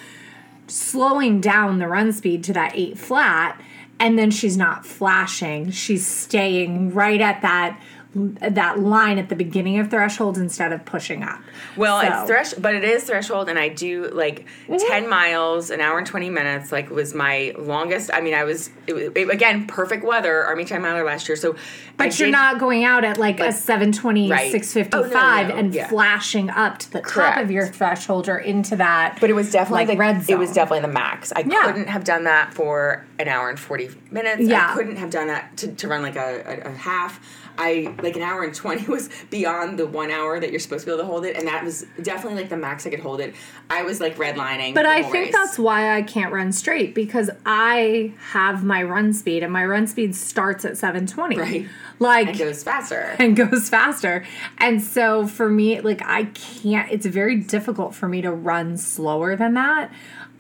[0.69, 3.61] slowing down the run speed to that eight flat,
[3.99, 5.71] and then she's not flashing.
[5.71, 7.79] She's staying right at that
[8.15, 11.41] that line at the beginning of threshold instead of pushing up.
[11.77, 12.09] Well, so.
[12.09, 14.77] it's threshold, but it is threshold, and I do like mm-hmm.
[14.89, 16.73] ten miles, an hour and twenty minutes.
[16.73, 18.11] Like was my longest.
[18.13, 21.37] I mean, I was it, it, again perfect weather, Army ten miler last year.
[21.37, 21.55] So,
[21.97, 24.51] but I you're did, not going out at like, a 720, right.
[24.51, 25.87] 655 oh, no, no, and yeah.
[25.87, 27.37] flashing up to the Correct.
[27.37, 29.19] top of your threshold or into that.
[29.21, 30.37] But it was definitely like the, red zone.
[30.37, 31.33] It was definitely the max.
[31.33, 31.67] I yeah.
[31.67, 34.43] couldn't have done that for an hour and forty minutes.
[34.43, 34.71] Yeah.
[34.73, 37.21] I couldn't have done that to, to run like a, a, a half.
[37.61, 40.87] I like an hour and 20 was beyond the one hour that you're supposed to
[40.87, 41.37] be able to hold it.
[41.37, 43.35] And that was definitely like the max I could hold it.
[43.69, 44.75] I was like redlining.
[44.75, 45.33] But I think race.
[45.35, 49.87] that's why I can't run straight because I have my run speed and my run
[49.87, 51.37] speed starts at 720.
[51.39, 51.69] Right.
[51.99, 53.15] Like, and goes faster.
[53.21, 54.25] And goes faster.
[54.57, 59.37] And so for me, like, I can't, it's very difficult for me to run slower
[59.37, 59.93] than that.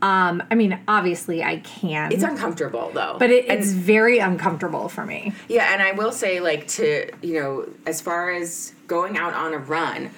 [0.02, 2.12] Um, I mean, obviously I can.
[2.12, 3.16] It's uncomfortable though.
[3.18, 5.32] But it, it's and, very uncomfortable for me.
[5.48, 9.52] Yeah, and I will say, like, to, you know, as far as going out on
[9.52, 10.10] a run,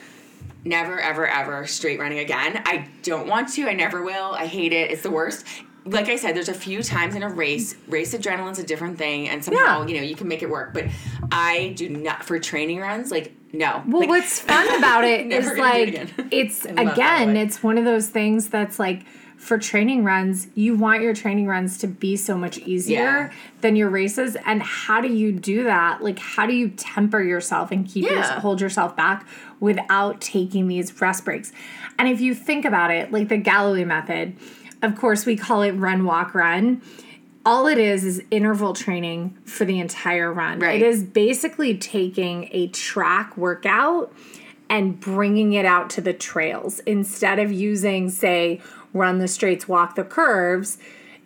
[0.65, 2.63] never, ever, ever straight running again.
[2.65, 3.69] I don't want to.
[3.69, 4.33] I never will.
[4.33, 4.91] I hate it.
[4.91, 5.45] It's the worst.
[5.85, 9.29] Like I said, there's a few times in a race, race adrenaline's a different thing,
[9.29, 9.87] and somehow, yeah.
[9.89, 10.75] you know, you can make it work.
[10.75, 10.85] But
[11.33, 13.83] I do not, for training runs, like, no.
[13.89, 18.09] Well, like, what's fun about it is like, it it's, again, it's one of those
[18.09, 19.05] things that's like,
[19.43, 23.33] for training runs, you want your training runs to be so much easier yeah.
[23.61, 24.37] than your races.
[24.47, 26.01] And how do you do that?
[26.01, 28.13] Like, how do you temper yourself and keep yeah.
[28.13, 29.27] your, hold yourself back
[29.59, 31.53] without taking these rest breaks?
[31.99, 34.37] And if you think about it, like the Galloway method,
[34.81, 36.81] of course, we call it run, walk, run.
[37.45, 40.61] All it is is interval training for the entire run.
[40.61, 40.81] Right.
[40.81, 44.13] It is basically taking a track workout
[44.71, 48.61] and bringing it out to the trails instead of using, say,
[48.93, 50.79] run the straights, walk the curves,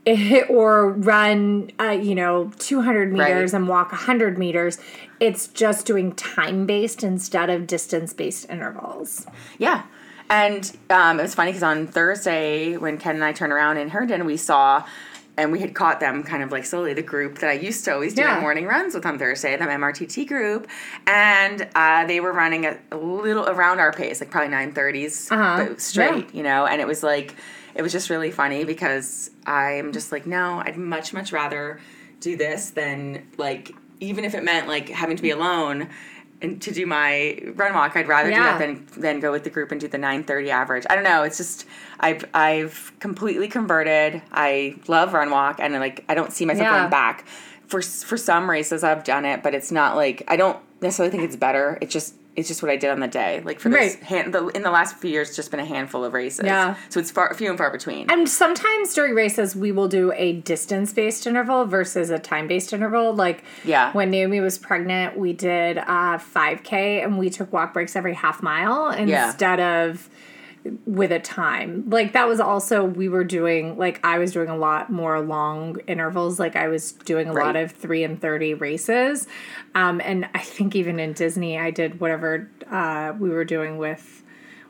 [0.48, 3.58] or run, uh, you know, 200 meters right.
[3.58, 4.78] and walk 100 meters.
[5.18, 9.26] It's just doing time based instead of distance based intervals.
[9.58, 9.84] Yeah.
[10.28, 13.88] And um, it was funny because on Thursday, when Ken and I turned around in
[13.88, 14.84] Herndon, we saw
[15.36, 17.92] and we had caught them kind of like slowly the group that I used to
[17.92, 18.40] always do yeah.
[18.40, 20.68] morning runs with on Thursday, the MRTT group,
[21.06, 25.30] and uh, they were running a, a, little around our pace, like probably nine thirties
[25.30, 25.76] uh-huh.
[25.76, 26.36] straight, yeah.
[26.36, 27.34] you know, and it was like
[27.76, 31.78] it was just really funny because I'm just like, no, I'd much, much rather
[32.20, 35.90] do this than like, even if it meant like having to be alone
[36.42, 38.36] and to do my run walk, I'd rather Yeah.
[38.38, 40.84] do that than than go with the group and do the 9:30 average.
[40.90, 41.22] I don't know.
[41.22, 41.66] It's just
[42.00, 44.22] I've I've completely converted.
[44.32, 46.78] I love run walk, and like I don't see myself Yeah.
[46.78, 47.24] going back.
[47.68, 51.24] For for some races, I've done it, but it's not like I don't necessarily think
[51.24, 51.78] it's better.
[51.80, 53.40] It's just it's just what I did on the day.
[53.44, 54.02] Like for this Right.
[54.04, 56.44] hand, the, in the last few years, it's just been a handful of races.
[56.44, 56.76] Yeah.
[56.90, 58.10] So it's far few and far between.
[58.10, 62.72] And sometimes during races, we will do a distance based interval versus a time based
[62.72, 63.14] interval.
[63.14, 63.90] Like Yeah.
[63.92, 68.42] when Naomi was pregnant, we did uh, 5K and we took walk breaks every half
[68.42, 69.26] mile Yeah.
[69.28, 70.08] instead of
[70.84, 71.88] with a time.
[71.88, 75.78] Like that was also, we were doing, like I was doing a lot more long
[75.86, 76.38] intervals.
[76.38, 79.26] Like I was doing a lot of 3 and 30 races.
[79.74, 84.22] Um, and I think even in Disney, I did whatever uh, we were doing with.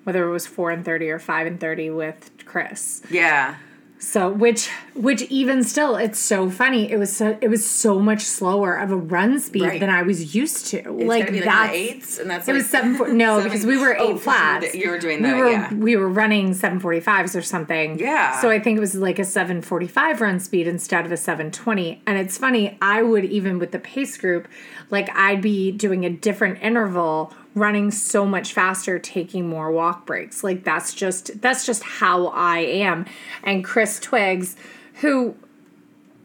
[0.04, 3.56] Whether it was four and thirty or five and thirty with Chris, yeah.
[3.98, 6.90] So which which even still it's so funny.
[6.92, 9.80] It was so it was so much slower of a run speed Right.
[9.80, 10.90] than I was used to.
[10.90, 13.78] Like like, in eights, and that's it like was seven four no, seven- because we
[13.78, 14.74] were oh, eight oh, 'cause you flats.
[14.74, 15.34] you were doing that.
[15.34, 15.74] we that, were yeah.
[15.74, 17.98] we were running seven forty fives or something.
[17.98, 18.40] Yeah.
[18.40, 21.16] So I think it was like a seven forty five run speed instead of a
[21.16, 22.02] seven twenty.
[22.06, 24.46] And it's funny, I would even with the pace group,
[24.90, 30.44] like I'd be doing a different interval running so much faster taking more walk breaks
[30.44, 33.04] like that's just that's just how i am
[33.42, 34.54] and chris Twiggs
[35.00, 35.34] who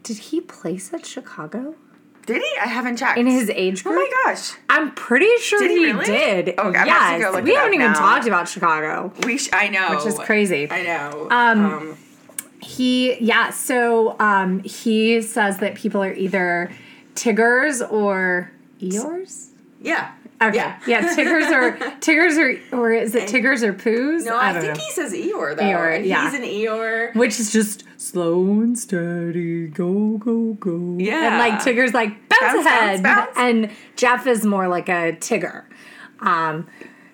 [0.04, 1.74] did he place at chicago
[2.26, 2.58] Did he?
[2.60, 3.18] I haven't checked.
[3.18, 3.96] in his age group?
[3.98, 4.52] Oh my gosh.
[4.68, 6.04] i'm pretty sure Did he he, really?
[6.04, 7.98] did Oh, I'm gonna yes go look we haven't even now.
[7.98, 9.96] talked about chicago We sh- I know.
[9.96, 11.28] which is crazy I know.
[11.30, 11.96] Um,
[12.60, 16.70] He, yeah, so um, he says that people are either
[17.16, 19.48] Tiggers or Eeyores?
[19.80, 20.12] yeah.
[20.48, 20.56] Okay.
[20.56, 20.78] Yeah.
[20.86, 24.24] Yeah, Tiggers or Tiggers or or is it Tiggers or Poos?
[24.24, 24.80] No, I, don't think know.
[24.84, 25.62] he says Eeyore though.
[25.62, 26.30] Eeyore, and yeah.
[26.30, 27.14] He's an Eeyore.
[27.14, 30.96] Which is just slow and steady, go go go.
[30.98, 31.28] Yeah.
[31.28, 33.38] and like Tigger's like bounce, Bounce, ahead, bounce, bounce.
[33.38, 35.64] and Jeff is more like a Tigger.
[36.20, 36.66] Um,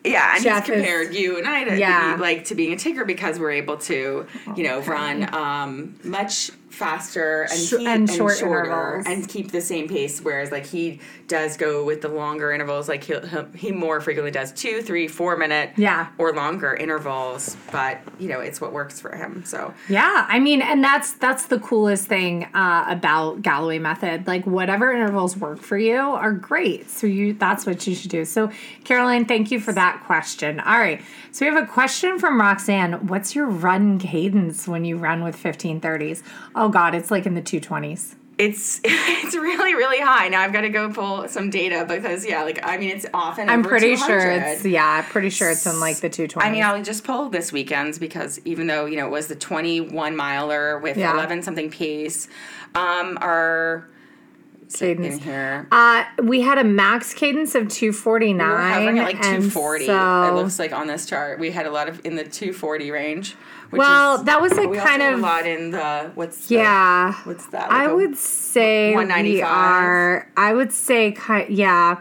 [0.04, 2.16] Yeah, and Jeff he's is- compared you and I to Yeah.
[2.20, 7.42] like to being a Tigger because we're able to, you know, run um, much faster
[7.42, 9.06] and, Sh- keep, and short shorter intervals.
[9.06, 10.20] and keep the same pace.
[10.20, 12.88] Whereas like he does go with the longer intervals.
[12.88, 16.08] Like he'll, he'll, he more frequently does two, three, four minute Yeah.
[16.18, 17.56] or longer intervals.
[17.72, 19.44] But you know, it's what works for him.
[19.44, 24.26] So Yeah, I mean, and that's that's the coolest thing uh, about Galloway method.
[24.26, 26.90] Like whatever intervals work for you are great.
[26.90, 28.24] So you that's what you should do.
[28.24, 28.50] So
[28.84, 30.60] Caroline, thank you for that question.
[30.60, 31.00] All right,
[31.32, 33.06] so we have a question from Roxanne.
[33.08, 36.22] What's your run cadence when you run with fifteen thirties?
[36.58, 38.16] Oh God, it's like in the two twenties.
[38.36, 40.28] it's it's really really high.
[40.28, 43.48] Now I've got to go pull some data because yeah, like I mean it's often
[43.48, 46.48] I'm pretty sure it's yeah, pretty sure it's in like the two twenties.
[46.48, 49.36] I mean, I'll just pull this weekend's because even though you know it was the
[49.36, 51.14] 21 miler with Yeah.
[51.14, 52.28] 11 something pace,
[52.74, 53.88] um, our
[54.74, 55.22] in cadence.
[55.24, 59.16] here Uh, we had a max cadence of two forty we were hovering at like
[59.22, 59.86] 240.
[59.86, 62.90] So, it looks like on this chart we had a lot of in the 240
[62.90, 63.34] range.
[63.70, 66.54] Which well, is, that was like we kind of a lot in the what's the-
[66.56, 67.12] Yeah.
[67.24, 67.70] what's that?
[67.70, 69.50] I Like a- would say we 195?
[69.50, 70.30] are.
[70.36, 71.98] I would say, ki- yeah.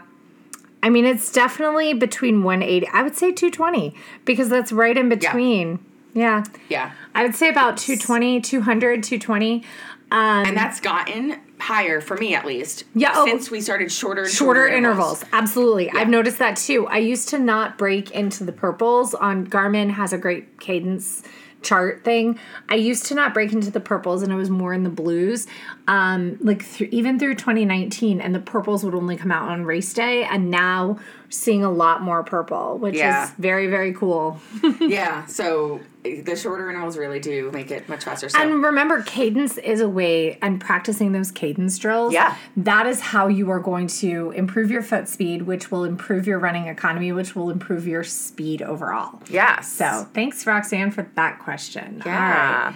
[0.82, 2.88] I mean, it's definitely between 180.
[2.92, 5.80] I would say 220 because that's right in between.
[6.14, 6.42] Yeah.
[6.68, 9.62] yeah, I would say about 220, 200, 220.
[10.10, 12.84] Um, and that's gotten higher for me at least.
[12.94, 13.26] Yeah, oh.
[13.26, 15.24] since we started shorter and shorter intervals.
[15.32, 15.86] Absolutely.
[15.86, 15.96] Yeah.
[15.96, 16.86] I've noticed that too.
[16.86, 21.22] I used to not break into the purples on Garmin has a great cadence
[21.60, 22.38] chart thing.
[22.68, 25.48] I used to not break into the purples and I was more in the blues.
[25.88, 29.92] Um like th- even through 2019 and the purples would only come out on race
[29.92, 33.24] day and now seeing a lot more purple, which Yeah.
[33.24, 34.40] is very very cool.
[34.80, 35.80] Yeah, so
[36.16, 38.28] the shorter intervals really do make it much faster.
[38.28, 42.12] So And remember, cadence is a way, and practicing those cadence drills.
[42.12, 42.36] Yeah.
[42.56, 46.38] That is how you are going to improve your foot speed, which will improve your
[46.38, 49.20] running economy, which will improve your speed overall.
[49.30, 52.02] yes, So thanks, Roxanne, for that question.
[52.04, 52.66] Yeah.
[52.68, 52.74] right.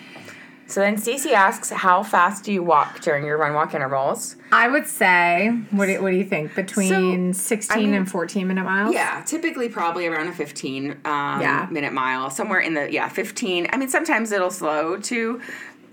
[0.73, 4.37] So then Stacey asks, how fast do you walk during your run walk intervals?
[4.53, 6.55] I would say, what do, what do you think?
[6.55, 8.95] Between So, 16 I mean- and 14 minute miles?
[8.95, 11.67] Yeah, typically probably around a 15 um, Yeah.
[11.71, 13.67] minute mile, somewhere in the, yeah, 15.
[13.71, 15.43] I mean, sometimes it'll slow to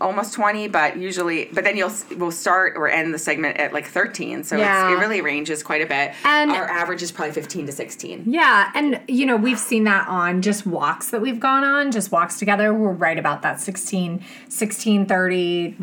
[0.01, 3.85] almost 20, but usually, but then you'll, we'll start or end the segment at like
[3.87, 4.43] 13.
[4.43, 4.89] So Yeah.
[4.91, 6.13] it's, it really ranges quite a bit.
[6.23, 8.23] And- Our average is probably 15 to 16.
[8.27, 12.11] Yeah, and you know, we've seen that on just walks that we've gone on, just
[12.11, 12.73] walks together.
[12.73, 15.75] We're right about that 16, 16 30,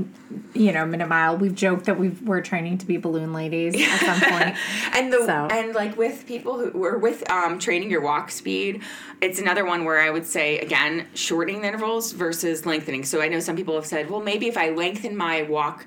[0.54, 1.36] you know, minute mile.
[1.36, 4.56] We've joked that we we're training to be balloon ladies at some point.
[4.94, 5.48] and the So.
[5.50, 8.82] and like with people who were with um, training your walk speed,
[9.20, 13.04] it's another one where I would say again shortening the intervals versus lengthening.
[13.04, 15.86] So I know some people have said, well, maybe if I lengthen my walk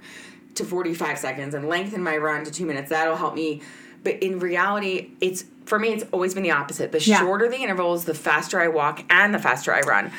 [0.55, 3.61] to forty five seconds and lengthen my run to two minutes, that'll help me
[4.01, 6.93] but in reality, it's for me, it's always been the opposite.
[6.93, 7.19] The Yeah.
[7.19, 10.09] shorter the intervals, the faster I walk and the faster I run.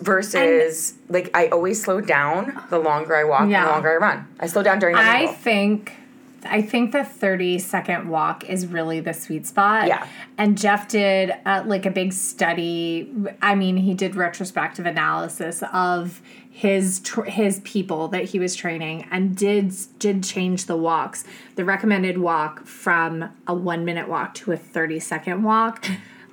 [0.00, 3.64] Versus, like, I always slow down the longer I walk Yeah.
[3.64, 4.26] the longer I run.
[4.38, 5.34] I slow down during the I interval.
[5.34, 5.92] think
[6.46, 9.86] I think the 30 second walk is really the sweet spot.
[9.88, 10.06] Yeah.
[10.36, 13.10] And Jeff did uh, like a big study.
[13.40, 16.20] I mean, he did retrospective analysis of
[16.56, 21.24] his tr- his people that he was training and did did change the walks.
[21.56, 25.84] The recommended walk from a 1 minute walk to a 30 second walk.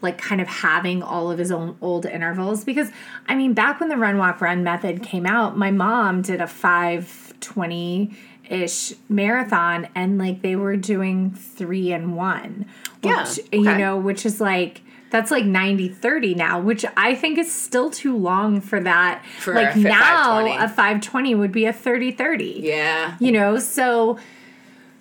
[0.03, 2.91] Like kind of having all of his own old intervals because
[3.27, 6.47] I mean back when the run walk run method came out, my mom did a
[6.47, 8.15] 520
[8.47, 12.67] ish marathon and like they were doing three and one
[13.01, 17.37] which Yeah, you know which is like that's like 90 30 now which i think
[17.37, 19.99] is still too long for that For like a fit now
[20.45, 20.55] 520.
[20.65, 23.15] a 520 would be a 30 30 yeah.
[23.19, 24.17] you know so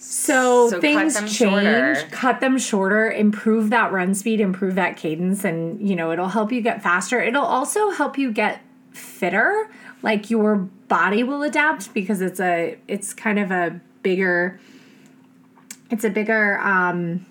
[0.02, 2.08] so, So things them change shorter.
[2.10, 6.52] cut them shorter improve that run speed improve that cadence and you know it'll help
[6.52, 9.70] you get faster it'll also help you get fitter
[10.02, 10.56] like your
[10.88, 14.58] body will adapt because it's a it's kind of a bigger
[15.90, 17.26] it's a bigger um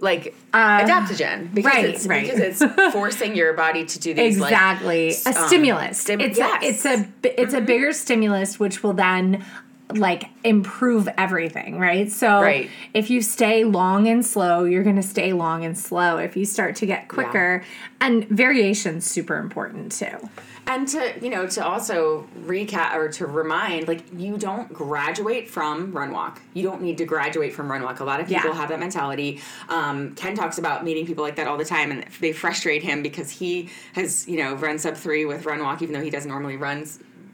[0.00, 1.52] Like, adaptogen.
[1.52, 2.22] Because Uh, right, it's, right.
[2.30, 6.38] Because it's forcing your body to do these, like, exactly a um, stimulus stim- it's
[6.38, 6.62] yes.
[6.62, 9.44] a it's a it's a bigger stimulus which will then
[9.94, 12.68] like improve everything right so Right.
[12.92, 16.44] if you stay long and slow you're going to stay long and slow if you
[16.44, 17.64] start to get quicker
[18.00, 20.28] and variation's super important too
[20.66, 25.92] And to you know to also recap or to remind, like you don't graduate from
[25.92, 26.42] run walk.
[26.52, 28.00] You don't need to graduate from run walk.
[28.00, 28.56] A lot of people Yeah.
[28.60, 29.40] have that mentality.
[29.70, 33.02] Um, Ken talks about meeting people like that all the time, and they frustrate him
[33.02, 36.28] because he has you know run sub three with run walk, even though he doesn't
[36.30, 36.58] normally.
[36.58, 36.84] Run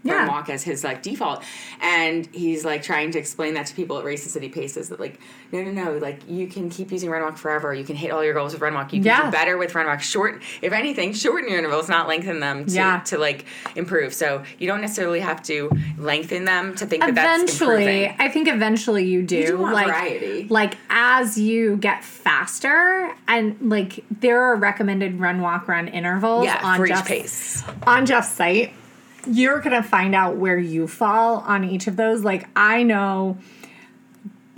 [0.04, 0.28] Yeah.
[0.28, 1.42] walk as his like default,
[1.80, 5.18] and he's like trying to explain that to people at Races City Paces that like
[5.50, 7.72] no no no like you can keep using run walk forever.
[7.74, 8.92] You can hit all your goals with run walk.
[8.92, 9.24] You can Yeah.
[9.26, 10.00] do better with run walk.
[10.02, 12.66] Short, if anything, shorten your intervals, not lengthen them.
[12.66, 13.00] To, Yeah.
[13.06, 14.12] to like improve.
[14.14, 18.16] So you don't necessarily have to lengthen them to think that that's eventually improving.
[18.18, 20.46] i think eventually you do, do want like variety.
[20.50, 26.60] like as you get faster and like there are recommended run walk run intervals Yeah,
[26.62, 27.62] on for each Jeff's- pace.
[27.86, 28.72] on Jeff's site,
[29.26, 32.24] you're gonna find out where you fall on each of those.
[32.24, 33.38] Like I know,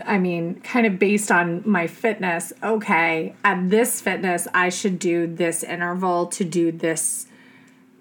[0.05, 2.53] I mean, kind of based on my fitness.
[2.63, 7.27] Okay, at this fitness, I should do this interval to do this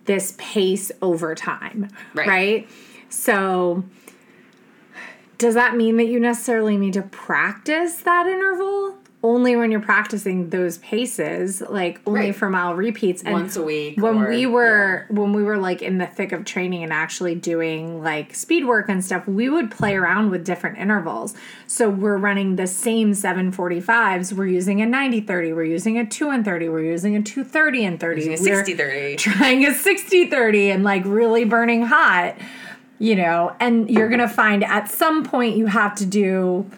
[0.06, 2.28] this pace over time, Right.
[2.28, 2.70] right?
[3.10, 3.84] So.
[5.38, 8.95] Does that mean that you necessarily need to practice that interval?
[9.26, 12.36] Only when you're practicing those paces, like only Right.
[12.36, 13.24] for mile repeats.
[13.24, 16.32] And Once a week When or- we were when we were like in the thick
[16.32, 20.46] of training and actually doing like speed work and stuff, we would play around with
[20.46, 21.34] different intervals.
[21.66, 24.32] So we're running the same 745s.
[24.32, 27.84] We're using a 90 30, we're using a 2 and 30, we're using a 230
[27.84, 28.26] and 30.
[28.26, 29.18] Using a We're 60-30.
[29.18, 32.36] Trying a 60 30 and like really burning hot,
[33.00, 36.70] you know, and you're going to find at some point you have to do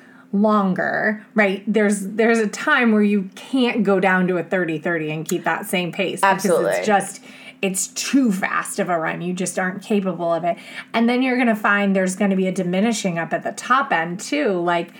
[0.41, 5.11] longer right there's there's a time where you can't go down to a 30 30
[5.11, 6.71] and keep that same pace because Absolutely.
[6.71, 7.23] it's just
[7.61, 10.57] it's too fast of a run you just aren't capable of it
[10.93, 13.51] and then you're going to find there's going to be a diminishing up at the
[13.53, 14.91] top end too like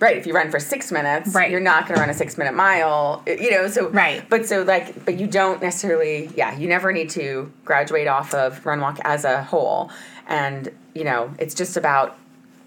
[0.00, 1.50] Right, if you run for six minutes, Right.
[1.50, 3.22] you're not going to run a six minute mile.
[3.26, 4.26] You know, so Right.
[4.30, 6.30] But so like, but you don't necessarily.
[6.34, 9.90] Yeah, you never need to graduate off of run walk as a whole,
[10.26, 12.16] and you know, it's just about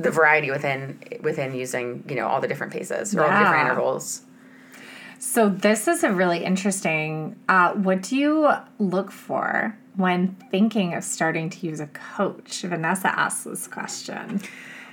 [0.04, 3.62] the variety within within using you know all the different paces or all the different
[3.68, 4.22] intervals.
[5.20, 7.40] So this is a really interesting.
[7.48, 12.62] Uh, what do you look for when thinking of starting to use a coach?
[12.62, 14.42] Vanessa asked this question.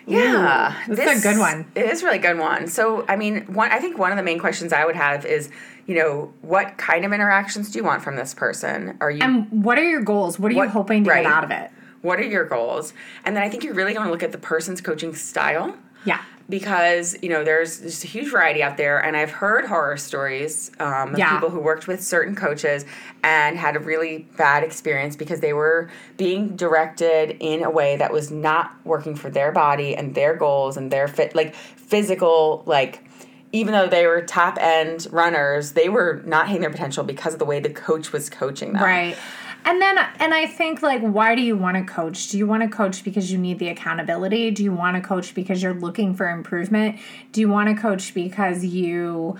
[0.07, 1.71] Yeah, Ooh, this is a good one.
[1.75, 2.69] It is a really good one.
[2.69, 5.51] So, I mean, one I think one of the main questions I would have is,
[5.87, 8.97] you know, what kind of interactions do you want from this person?
[9.01, 10.39] Are you And what are your goals?
[10.39, 11.25] What are you hoping to right.
[11.25, 11.71] get out of it?
[12.03, 12.93] What are your goals?
[13.25, 15.77] And then I think you're really going to look at the person's coaching style.
[16.05, 16.23] Yeah.
[16.49, 20.71] because you know there's just a huge variety out there and i've heard horror stories
[20.81, 21.35] um, of Yeah.
[21.35, 22.87] people who worked with certain coaches
[23.23, 28.11] and had a really bad experience because they were being directed in a way that
[28.15, 33.05] was not working for their body and their goals and their fit like physical like
[33.53, 37.39] even though they were top end runners they were not hitting their potential because of
[37.39, 39.17] the way the coach was coaching them Right.
[39.65, 42.29] And then, and I think, like, why do you want to coach?
[42.29, 44.51] Do you want to coach because you need the accountability?
[44.51, 46.99] Do you want to coach because you're looking for improvement?
[47.33, 49.39] Do you want to coach because you,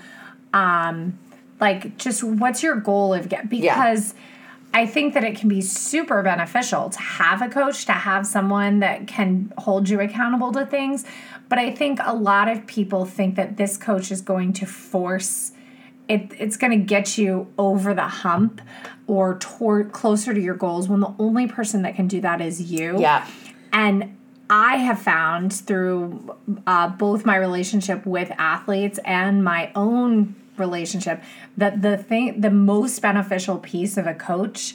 [0.53, 1.19] um,
[1.59, 3.49] like, just what's your goal of get?
[3.49, 4.15] Because
[4.73, 8.81] I think that it can be super beneficial to have a coach, to have someone
[8.81, 11.05] that can hold you accountable to things.
[11.49, 15.53] But I think a lot of people think that this coach is going to force
[16.11, 18.61] it, it's going to get you over the hump
[19.07, 22.73] or toward closer to your goals when the only person that can do that is
[22.73, 23.01] you.
[23.01, 23.27] Yeah.
[23.73, 24.17] And
[24.51, 26.35] I have found through
[26.67, 31.23] uh, both my relationship with athletes and my own relationship
[31.57, 34.75] that the thing, the most beneficial piece of a coach,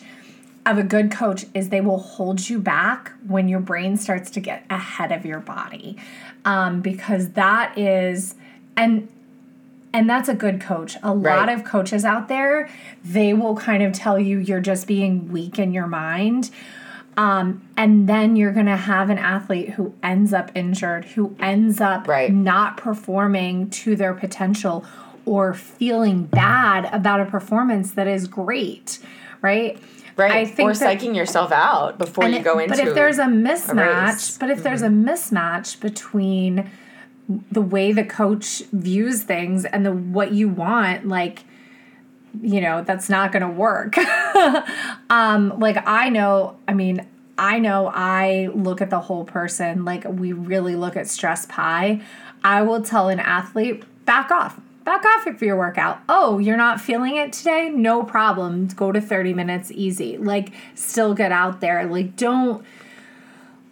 [0.65, 4.39] of a good coach, is they will hold you back when your brain starts to
[4.39, 5.97] get ahead of your body,
[6.45, 8.36] um, because that is
[8.77, 9.09] and
[9.96, 10.98] and that's a good coach.
[11.02, 11.50] A lot Right.
[11.50, 12.68] of coaches out there,
[13.04, 16.50] they will kind of tell you you're just being weak in your mind.
[17.18, 21.80] Um, and then you're going to have an athlete who ends up injured, who ends
[21.80, 22.32] up Right.
[22.34, 24.84] not performing to their potential
[25.26, 29.00] or feeling bad about a performance that is great,
[29.41, 29.80] right?
[30.18, 30.32] Right.
[30.34, 33.18] I think or that- psyching yourself out before you it- go into But if there's
[33.18, 35.08] a mismatch, but if there's a Mm-hmm.
[35.10, 36.70] mismatch between
[37.51, 41.43] the way the coach views things and the what you want, like
[42.41, 43.97] you know, that's not going to work.
[45.09, 47.07] um like I know, I mean,
[47.38, 52.01] I know I look at the whole person, like we really look at stress pie.
[52.43, 54.59] I will tell an athlete, back off.
[54.84, 55.99] Back off for your workout.
[56.07, 57.69] Oh, you're not feeling it today?
[57.69, 58.67] No problem.
[58.67, 60.17] Go to 30 minutes easy.
[60.17, 61.86] Like still get out there.
[61.86, 62.63] Like don't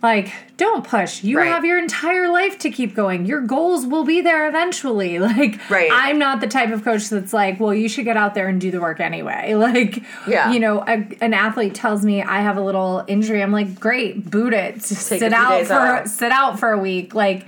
[0.04, 1.24] like don't push.
[1.24, 1.47] You Right.
[1.47, 3.26] have your entire life to keep going.
[3.26, 5.18] Your goals will be there eventually.
[5.24, 5.89] Like Right.
[5.91, 8.60] I'm not the type of coach that's like, well, you should get out there and
[8.62, 9.54] do the work anyway.
[9.64, 10.51] Like Yeah.
[10.51, 13.41] you know, a, an athlete tells me I have a little injury.
[13.41, 14.84] I'm like, great, boot it.
[14.84, 17.16] Sit out for sit out for a week.
[17.16, 17.45] Like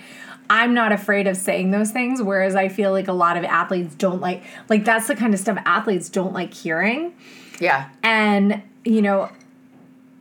[0.49, 3.95] I'm not afraid of saying those things, whereas I feel like a lot of athletes
[3.95, 7.13] don't like like that's the kind of stuff athletes don't like hearing.
[7.59, 7.89] Yeah.
[8.03, 9.29] And, you know,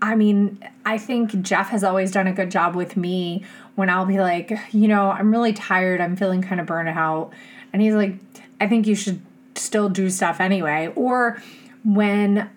[0.05, 3.43] I mean, I think Jeff has always done a good job with me
[3.75, 5.99] when I'll be like, you know, I'm really tired.
[5.99, 7.33] I'm feeling kind of burned out.
[7.73, 8.17] And he's like,
[8.61, 9.23] I think you should
[9.55, 10.93] still do stuff anyway.
[10.95, 11.43] Or
[11.87, 12.51] when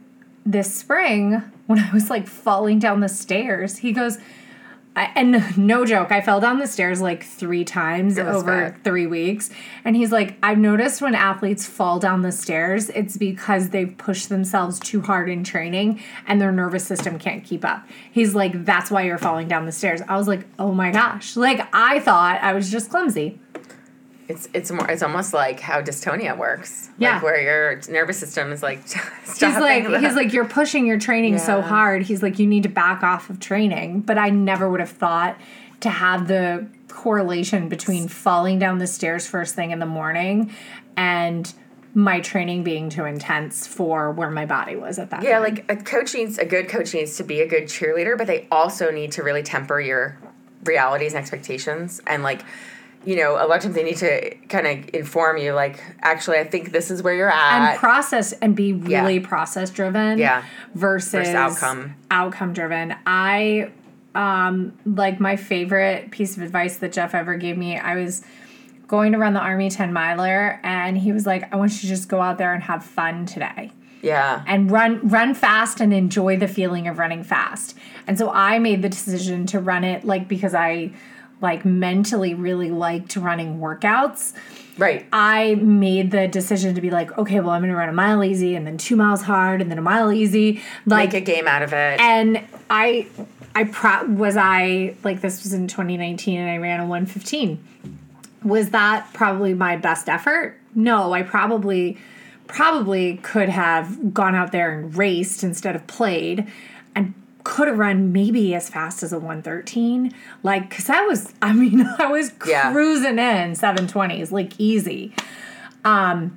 [0.45, 4.17] this spring, when I was like falling down the stairs, he goes,
[4.97, 8.83] I, and no joke, I fell down the stairs like three times over bad.
[8.83, 9.51] three weeks.
[9.85, 14.29] And he's like, I've noticed when athletes fall down the stairs, it's because they've pushed
[14.29, 17.87] themselves too hard in training and their nervous system can't keep up.
[18.11, 20.01] He's like, that's why you're falling down the stairs.
[20.07, 21.37] I was like, oh my gosh.
[21.37, 23.39] Like, I thought I was just clumsy.
[24.27, 26.89] It's it's more it's almost like how dystonia works.
[26.97, 27.13] Yeah.
[27.15, 28.81] Like where your nervous system is like
[29.25, 32.03] He's like, the- he's like, you're pushing your training so hard.
[32.03, 34.01] He's like, you need to back off of training.
[34.01, 35.37] But I never would have thought
[35.81, 40.51] to have the correlation between falling down the stairs first thing in the morning
[40.97, 41.53] and
[41.93, 45.43] my training being too intense for where my body was at that Yeah, time.
[45.43, 48.47] like a coach needs a good coach needs to be a good cheerleader, but they
[48.51, 50.17] also need to really temper your
[50.63, 52.01] realities and expectations.
[52.05, 52.41] And like,
[53.07, 56.39] you know, a lot of times they need to kind of inform you, like, actually,
[56.39, 57.71] I think this is where you're at.
[57.71, 58.99] and process and be Yeah.
[58.99, 60.43] really process driven Yeah.
[60.75, 61.95] versus, Versus outcome.
[62.11, 63.69] outcome driven i
[64.13, 68.23] um like my favorite piece of advice that jeff ever gave me i was
[68.87, 71.87] going to run the army 10 miler and he was like i want you to
[71.87, 74.43] just go out there and have fun today yeah.
[74.47, 77.75] and run run fast and enjoy the feeling of running fast.
[78.05, 80.91] And so I made the decision to run it like because I
[81.41, 84.33] like mentally really liked running workouts.
[84.77, 85.05] Right.
[85.11, 88.23] I made the decision to be like, okay, well, I'm going to run a mile
[88.23, 90.61] easy and then 2 miles hard and then a mile easy.
[90.85, 91.99] Like Make a game out of it.
[91.99, 93.07] and I
[93.55, 97.63] I pro- was I like this was in 2019 and I ran a 115.
[98.43, 100.59] Was that probably my best effort?
[100.75, 101.97] No, I probably
[102.45, 106.47] probably could have gone out there and raced instead of played
[107.49, 111.87] could have run maybe as fast as a 113 like cuz I was I mean
[111.99, 112.71] I was Yeah.
[112.73, 115.13] cruising in 720s like easy
[115.85, 116.35] um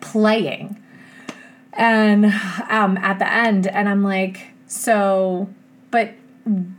[0.00, 0.76] playing
[1.72, 2.26] and
[2.68, 5.48] um at the end and i'm like so
[5.90, 6.10] but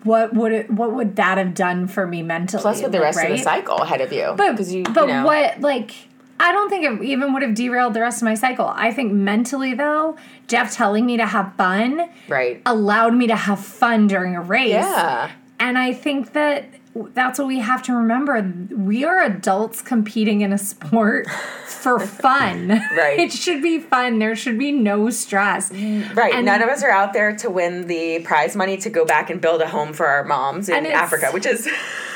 [0.03, 3.17] what would it what would that have done for me mentally Plus, with the rest
[3.19, 3.43] of the right?
[3.43, 4.33] cycle ahead of you.
[4.37, 5.91] but because you, but you know, what like
[6.39, 9.11] i don't think it even would have derailed the rest of my cycle i think
[9.13, 10.15] mentally though
[10.47, 12.61] jeff telling me to have fun right?
[12.65, 15.31] allowed me to have fun during a race Yeah.
[15.59, 16.65] and I think that
[17.15, 18.39] that's what we have to remember.
[18.69, 21.27] We are adults competing in a sport
[21.65, 22.67] for fun.
[22.95, 23.17] Right.
[23.19, 24.19] It should be fun.
[24.19, 25.71] There should be no stress.
[25.71, 26.35] Right.
[26.35, 29.31] And- None of us are out there to win the prize money to go back
[29.31, 31.67] and build a home for our moms in Africa, which is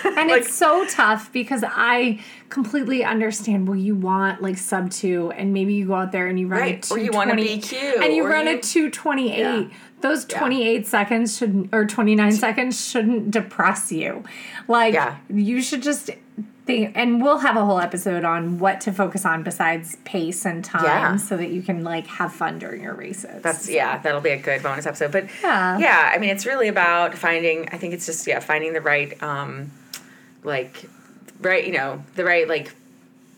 [0.05, 3.67] And like it's so tough because I completely understand.
[3.67, 6.61] Well, you want like sub two, and maybe you go out there and you run
[6.61, 9.39] Right, a or you wanna be cute, and you run you- a two twenty eight.
[9.39, 9.77] Yeah.
[10.01, 14.23] Those twenty eight seconds should or twenty nine seconds shouldn't depress you.
[14.67, 15.15] Like Yeah.
[15.29, 16.11] you should just
[16.67, 16.91] think.
[16.95, 20.83] And we'll have a whole episode on what to focus on besides pace and time,
[20.83, 21.15] Yeah.
[21.15, 23.41] so that you can like have fun during your races.
[23.41, 25.11] That's yeah, that'll be a good bonus episode.
[25.11, 25.79] But Yeah.
[25.79, 27.67] yeah, I mean, it's really about finding.
[27.71, 29.71] I think it's just yeah, finding the right, um,
[30.43, 30.85] like,
[31.39, 32.73] right, you know, the right like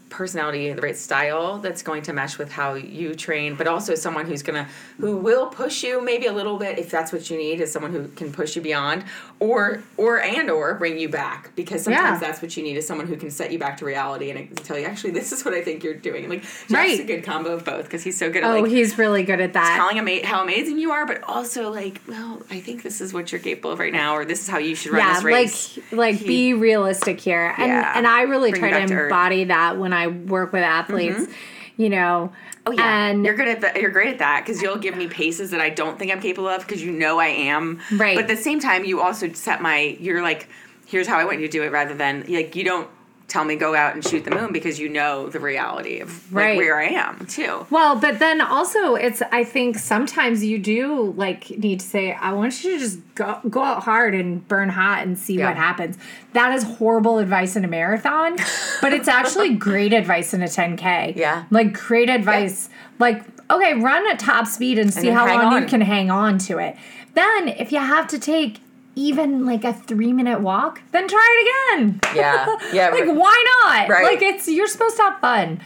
[0.09, 4.25] personality, the right style that's going to mesh with how you train, but also someone
[4.25, 4.67] who's gonna
[4.99, 7.91] who will push you maybe a little bit if that's what you need is someone
[7.91, 9.03] who can push you beyond
[9.39, 12.27] or or and or bring you back because sometimes Yeah.
[12.27, 14.77] that's what you need is someone who can set you back to reality and tell
[14.77, 16.27] you actually this is what I think you're doing.
[16.29, 16.99] Like Jeff's Right.
[16.99, 19.39] a good combo of both because he's so good at Oh, like he's really good
[19.39, 19.75] at that.
[19.77, 23.31] telling ama- how amazing you are, but also like, well, I think this is what
[23.31, 25.77] you're capable of right now, or this is how you should run yeah, this race.
[25.91, 27.93] like like He- be realistic here, and Yeah.
[27.95, 31.19] and I really try to embody that when I work with athletes.
[31.19, 31.31] Mm-hmm.
[31.77, 32.33] You know,
[32.65, 33.79] oh yeah, and you're good at that.
[33.79, 36.49] You're great at that because you'll give me paces that I don't think I'm capable
[36.49, 37.79] of because you know I am.
[37.95, 38.15] Right.
[38.15, 39.95] But at the same time, you also set my.
[39.97, 40.49] You're like,
[40.85, 42.89] here's how I want you to do it, rather than like you don't
[43.29, 46.43] tell me go out and shoot the moon because you know the reality of like
[46.43, 46.57] Right.
[46.57, 47.65] where I am too.
[47.69, 52.33] Well, but then also it's I think sometimes you do like need to say I
[52.33, 55.47] want you to just go go out hard and burn hot and see Yeah.
[55.49, 55.97] what happens.
[56.33, 58.35] That is horrible advice in a marathon,
[58.81, 61.15] but it's actually great advice in a 10k.
[61.15, 61.45] Yeah.
[61.51, 62.69] Like great advice.
[62.97, 65.61] Like okay, run at top speed and see then how long on.
[65.63, 66.75] you can hang on to it.
[67.13, 68.59] Then if you have to take
[68.99, 71.99] even like a 3 minute walk, then try it again.
[72.15, 72.55] Yeah.
[72.73, 72.89] Yeah.
[72.89, 74.03] like why not Right.
[74.03, 75.61] like it's you're supposed to have fun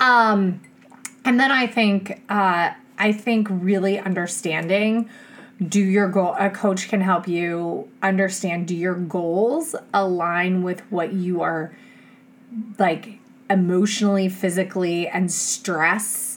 [0.00, 0.60] um
[1.24, 5.08] and then i think uh i think really understanding
[5.66, 11.12] do your goal a coach can help you understand do your goals align with what
[11.12, 11.74] you are
[12.78, 13.18] like
[13.50, 16.33] emotionally physically and stress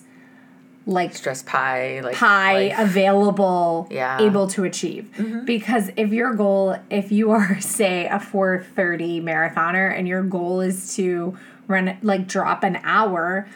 [0.87, 2.79] like Stress pie, like high life.
[2.79, 4.17] available Yeah.
[4.17, 4.25] Mm-hmm.
[4.27, 10.07] able to achieve because if your goal if you are say a 430 marathoner and
[10.07, 13.47] your goal is to run like drop an hour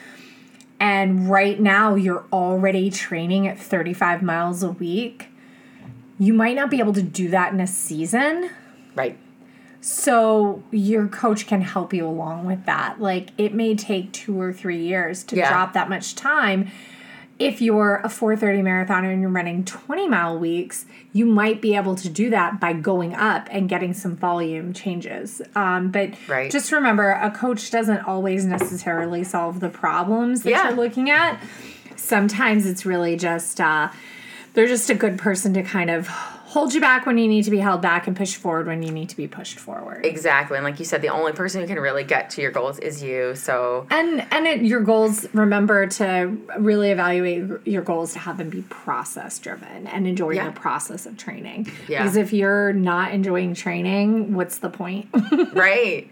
[0.79, 5.27] and right now you're already training at 35 miles a week
[6.19, 8.49] you might not be able to do that in a season
[8.93, 9.17] right.
[9.79, 12.99] so your coach can help you along with that.
[13.01, 15.49] Like it may take two or three years to Yeah.
[15.49, 16.69] drop that much time.
[17.41, 21.95] If you're a 430 marathoner and you're running 20 mile weeks, you might be able
[21.95, 25.41] to do that by going up and getting some volume changes.
[25.55, 26.51] Um, but Right.
[26.51, 30.67] just remember, a coach doesn't always necessarily solve the problems that Yeah.
[30.69, 31.39] you're looking at.
[31.95, 33.89] Sometimes it's really just uh,
[34.53, 36.09] they're just a good person to kind of
[36.51, 38.91] hold you back when you need to be held back and push forward when you
[38.91, 40.05] need to be pushed forward.
[40.05, 40.57] Exactly.
[40.57, 43.01] And like you said, the only person who can really get to your goals is
[43.01, 43.35] you.
[43.35, 48.49] So And and it, your goals, remember to really evaluate your goals to have them
[48.49, 50.47] be process driven and enjoy Yeah.
[50.49, 51.71] the process of training.
[51.87, 52.03] Yeah.
[52.03, 55.07] Because if you're not enjoying training, what's the point?
[55.53, 56.09] right.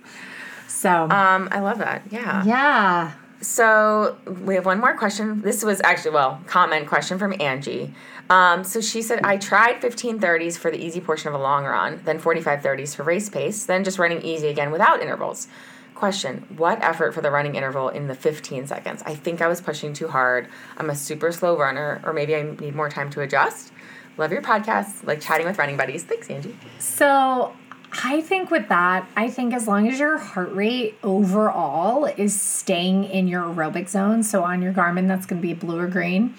[0.70, 2.04] so Um, I love that.
[2.12, 2.44] Yeah.
[2.46, 3.12] yeah.
[3.42, 5.42] So we have one more question.
[5.42, 7.94] This was actually well comment question from Angie.
[8.30, 12.00] Um, so she said, I tried 1530s for the easy portion of a long run,
[12.06, 15.48] then 4530s for race pace, then just running easy again without intervals.
[15.96, 19.02] Question What effort for the running interval in the 15 seconds?
[19.06, 20.48] I think I was pushing too hard.
[20.78, 23.74] I'm a super slow runner, or maybe I need more time to adjust.
[24.18, 26.04] Love your podcast, like chatting with running buddies.
[26.04, 26.58] Thanks, Angie.
[26.78, 27.54] So
[27.92, 33.06] I think with that, I think as long as your heart rate overall is staying
[33.06, 36.36] in your aerobic zone, so on your Garmin that's going to be blue or green,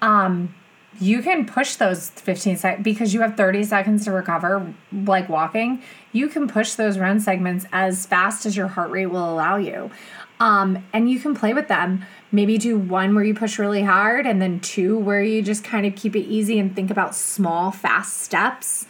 [0.00, 0.54] um,
[1.00, 5.82] you can push those 15 seconds because you have 30 seconds to recover, like walking.
[6.12, 9.90] You can push those run segments as fast as your heart rate will allow you.
[10.38, 12.04] Um, and you can play with them.
[12.32, 15.86] Maybe do one where you push really hard, and then two where you just kind
[15.86, 18.86] of keep it easy and think about small, fast steps.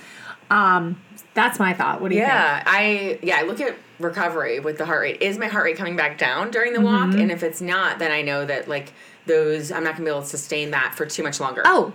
[0.51, 1.01] Um,
[1.35, 2.01] that's my thought.
[2.01, 2.33] What do you think?
[2.33, 5.23] Yeah, I yeah, I look at recovery with the heart rate.
[5.23, 7.11] Is my heart rate coming back down during the Mm-hmm.
[7.11, 7.21] walk?
[7.21, 8.93] And if it's not, then I know that like
[9.27, 11.63] those I'm not gonna be able to sustain that for too much longer.
[11.65, 11.93] Oh,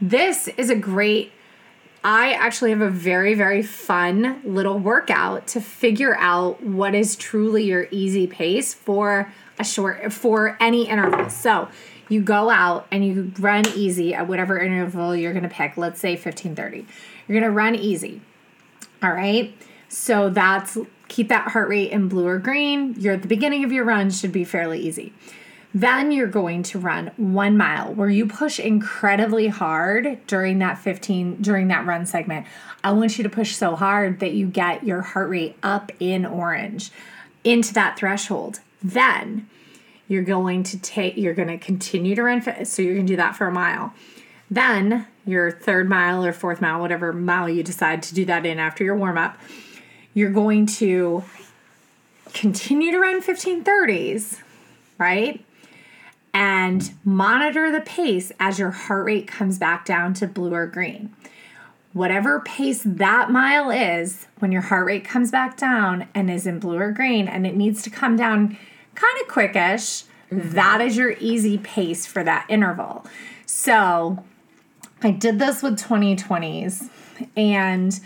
[0.00, 1.32] this is a great.
[2.06, 7.64] I actually have a very, very fun little workout to figure out what is truly
[7.64, 11.30] your easy pace for a short, for any interval.
[11.30, 11.68] So
[12.10, 15.78] you go out and you run easy at whatever interval you're going to pick.
[15.78, 16.84] Let's say 1530.
[17.26, 18.20] You're going to run easy.
[19.04, 19.54] All right.
[19.90, 20.78] So that's
[21.08, 22.94] keep that heart rate in blue or green.
[22.98, 25.12] You're at the beginning of your run, should be fairly easy.
[25.74, 31.42] Then you're going to run one mile where you push incredibly hard during that 15
[31.42, 32.46] during that run segment.
[32.82, 36.24] I want you to push so hard that you get your heart rate up in
[36.24, 36.90] orange.
[37.44, 38.60] into that threshold.
[38.82, 39.48] Then
[40.08, 42.64] you're going to take, you're going to continue to run.
[42.64, 43.92] So you're going to do that for a mile.
[44.50, 48.58] Then your third mile or fourth mile, whatever mile you decide to do that in
[48.58, 49.38] after your warm up,
[50.12, 51.24] you're going to
[52.32, 54.40] continue to run 1530s,
[54.98, 55.44] right?
[56.32, 61.14] And monitor the pace as your heart rate comes back down to blue or green.
[61.92, 66.58] Whatever pace that mile is, when your heart rate comes back down and is in
[66.58, 68.58] blue or green, and it needs to come down
[68.96, 70.50] kind of quickish, mm-hmm.
[70.50, 73.06] that is your easy pace for that interval.
[73.46, 74.24] So
[75.04, 76.88] I did this with 2020s
[77.36, 78.00] and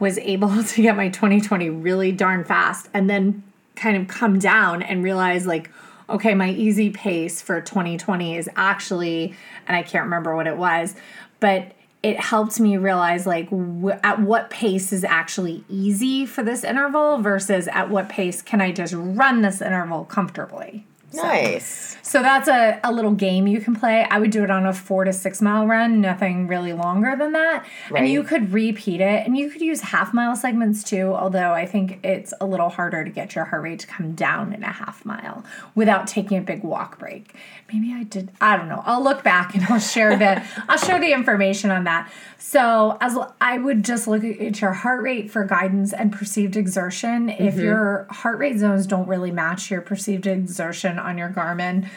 [0.00, 3.44] was able to get my 2020 really darn fast and then
[3.76, 5.70] kind of come down and realize like
[6.08, 9.34] okay my easy pace for 2020 is actually
[9.66, 10.96] and I can't remember what it was
[11.38, 11.72] but
[12.02, 17.18] it helped me realize like w- at what pace is actually easy for this interval
[17.18, 20.84] versus at what pace can I just run this interval comfortably
[21.14, 21.96] nice.
[22.02, 24.06] So that's a, a little game you can play.
[24.10, 27.32] I would do it on a four to six mile run, nothing really longer than
[27.32, 27.66] that.
[27.90, 28.02] Right.
[28.02, 31.66] And you could repeat it and you could use half mile segments too, although I
[31.66, 34.72] think it's a little harder to get your heart rate to come down in a
[34.72, 35.44] half mile
[35.74, 37.34] without taking a big walk break.
[37.72, 38.82] Maybe I did I don't know.
[38.84, 42.10] I'll look back and I'll share the I'll share the information on that.
[42.38, 47.28] So as I would just look at your heart rate for guidance and perceived exertion.
[47.28, 47.44] Mm-hmm.
[47.44, 51.88] If your heart rate zones don't really match your perceived exertion on your Garmin,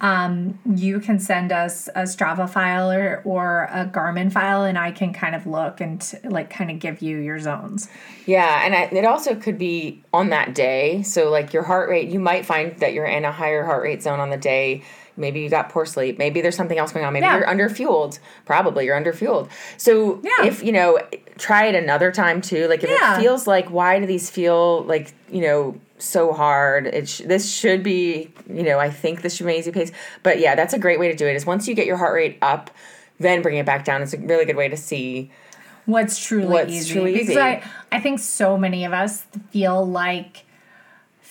[0.00, 4.90] um, you can send us a Strava file or, or a Garmin file, and I
[4.90, 7.88] can kind of look and t- like kind of give you your zones.
[8.26, 11.02] Yeah, and I, it also could be on that day.
[11.02, 14.02] So like your heart rate, you might find that you're in a higher heart rate
[14.02, 14.82] zone on the day
[15.16, 16.18] Maybe you got poor sleep.
[16.18, 17.12] Maybe there's something else going on.
[17.12, 17.38] Maybe yeah.
[17.38, 18.18] you're under fueled.
[18.46, 19.48] Probably you're under fueled.
[19.76, 20.46] So yeah.
[20.46, 20.98] if you know,
[21.38, 22.66] try it another time too.
[22.68, 23.16] Like if yeah.
[23.16, 26.86] it feels like, why do these feel like you know so hard?
[26.86, 29.92] It sh- this should be you know I think this should be easy pace.
[30.22, 31.36] But yeah, that's a great way to do it.
[31.36, 32.70] Is once you get your heart rate up,
[33.18, 34.02] then bring it back down.
[34.02, 35.30] It's a really good way to see
[35.86, 36.92] what's truly what's easy.
[36.92, 37.40] Truly because easy.
[37.40, 40.44] I I think so many of us feel like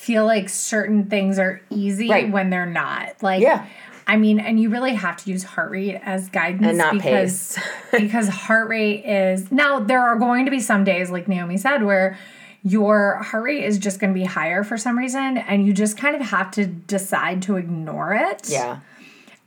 [0.01, 2.31] feel like certain things are easy right.
[2.31, 3.21] when they're not.
[3.21, 3.67] Like, yeah.
[4.07, 7.57] I mean, and you really have to use heart rate as guidance and not because
[7.91, 11.83] because heart rate is now there are going to be some days, like Naomi said,
[11.83, 12.17] where
[12.63, 15.97] your heart rate is just going to be higher for some reason, and you just
[15.97, 18.49] kind of have to decide to ignore it.
[18.49, 18.79] Yeah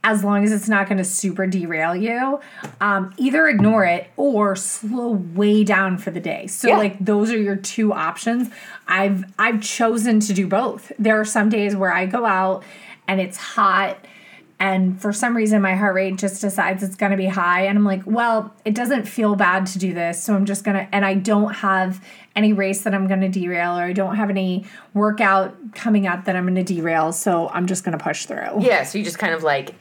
[0.05, 2.39] as long as it's not going to super derail you,
[2.79, 6.45] um, either ignore it or slow way down for the day.
[6.45, 6.77] So yeah.
[6.77, 8.51] like those are your two options.
[8.87, 10.91] I've I've chosen to do both.
[10.99, 12.63] There are some days where I go out
[13.07, 13.97] and it's hot
[14.59, 17.65] and for some reason my heart rate just decides it's going to be high.
[17.65, 20.23] And i'm like well it doesn't feel bad to do this.
[20.23, 22.03] So i'm just going to and i don't have
[22.35, 26.25] any race that i'm going to derail or i don't have any workout coming up
[26.25, 27.11] that i'm going to derail.
[27.11, 28.61] So i'm just going to push through.
[28.61, 29.75] Yeah so you just kind of like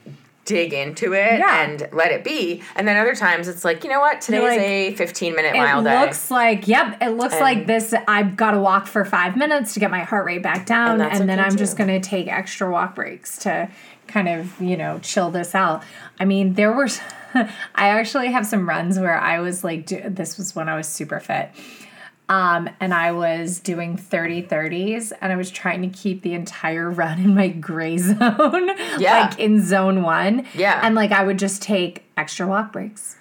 [0.45, 1.63] dig into it yeah.
[1.63, 2.63] and let it be.
[2.77, 5.83] And then other times it's like, you know what, today's like, a 15 minute mile
[5.83, 5.97] day.
[5.97, 7.95] It looks like, yep, it looks and like this.
[8.07, 11.01] I've got to walk for five minutes to get my heart rate back down.
[11.01, 11.59] And, and then I'm too.
[11.59, 13.71] just going to take extra walk breaks to
[14.07, 15.83] kind of, you know, chill this out.
[16.21, 16.89] I mean, there were,
[17.35, 17.49] I
[17.89, 21.51] actually have some runs where I was like, this was when I was super fit.
[22.29, 26.91] Um, and I was doing 30 30s and I was trying to keep the entire
[26.91, 29.29] run in my gray zone, yeah.
[29.29, 30.47] like in zone one.
[30.55, 30.81] Yeah.
[30.83, 33.17] And like I would just take extra walk breaks.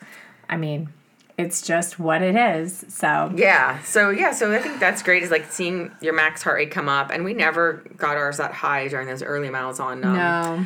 [0.50, 0.90] I mean,
[1.36, 2.86] it's just what it is.
[2.90, 5.24] So yeah, so yeah, so I think that's great.
[5.24, 8.54] Is like seeing your max heart rate come up, and we never got ours that
[8.54, 10.04] high during those early miles on.
[10.04, 10.66] Um, no,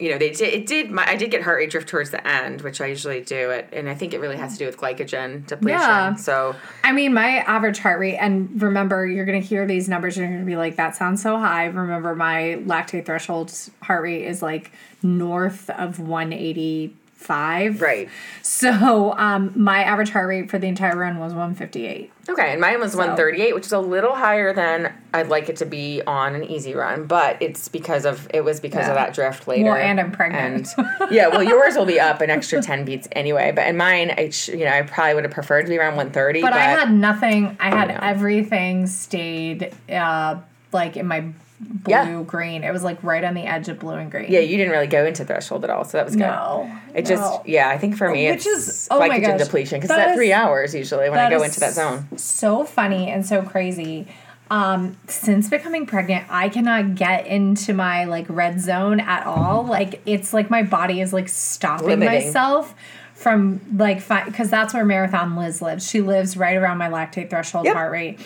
[0.00, 0.52] you know they did.
[0.52, 0.90] It did.
[0.90, 3.68] My, I did get heart rate drift towards the end, which I usually do it,
[3.72, 5.78] and I think it really has to do with glycogen depletion.
[5.78, 6.14] Yeah.
[6.16, 10.16] So I mean, my average heart rate, and remember, you're going to hear these numbers,
[10.16, 13.52] and you're going to be like, "That sounds so high." Remember, my lactate threshold
[13.82, 17.82] heart rate is like north of 180 five.
[17.82, 18.08] Right.
[18.42, 22.10] So um, my average heart rate for the entire run was 158.
[22.28, 22.98] Okay, and mine was so.
[22.98, 26.74] 138, which is a little higher than I'd like it to be on an easy
[26.74, 28.90] run, but it's because of it was because yeah.
[28.90, 29.64] of that drift later.
[29.64, 30.68] Well, and I'm pregnant.
[30.76, 34.12] And yeah, well, yours will be up an extra 10 beats anyway, but in mine,
[34.16, 36.40] I you know I probably would have preferred to be around 130.
[36.40, 37.56] But, but I had nothing.
[37.58, 40.36] I had everything stayed uh,
[40.72, 42.22] like in my blue yeah.
[42.22, 42.64] green.
[42.64, 44.30] It was like right on the edge of blue and green.
[44.30, 46.22] Yeah, you didn't really go into threshold at all, so that was good.
[46.22, 47.08] No, it no.
[47.08, 47.68] just yeah.
[47.68, 50.74] I think for me, Which it's is, oh glycogen depletion because that, that three hours
[50.74, 52.08] usually when I go into that zone.
[52.16, 54.06] So funny and so crazy.
[54.50, 59.64] Um, since becoming pregnant, I cannot get into my like red zone at all.
[59.64, 62.26] Like it's like my body is like stopping Limiting.
[62.26, 62.74] myself
[63.18, 63.96] from like
[64.26, 67.74] because that's where marathon liz lives she lives right around my lactate threshold yep.
[67.74, 68.20] heart rate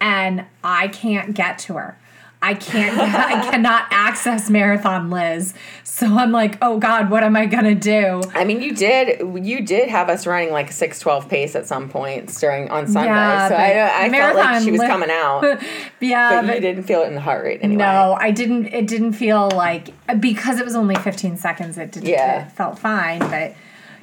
[0.00, 1.96] and i can't get to her
[2.42, 5.54] I can't I cannot access Marathon Liz.
[5.84, 9.20] So I'm like, "Oh god, what am I going to do?" I mean, you did
[9.44, 13.10] you did have us running like a 612 pace at some points during on Sunday.
[13.10, 15.62] Yeah, so I, I felt like she was Liz- coming out.
[16.00, 17.84] yeah, But you didn't feel it in the heart rate anyway.
[17.84, 18.66] No, I didn't.
[18.66, 19.90] It didn't feel like
[20.20, 21.78] because it was only 15 seconds.
[21.78, 22.08] It didn't.
[22.08, 22.46] Yeah.
[22.46, 23.54] It felt fine, but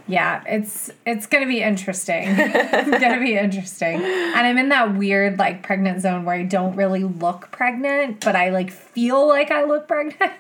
[0.10, 2.24] yeah, it's it's gonna be interesting.
[2.28, 6.76] it's gonna be interesting, and I'm in that weird like pregnant zone where I don't
[6.76, 10.34] really look pregnant, but I like feel like I look pregnant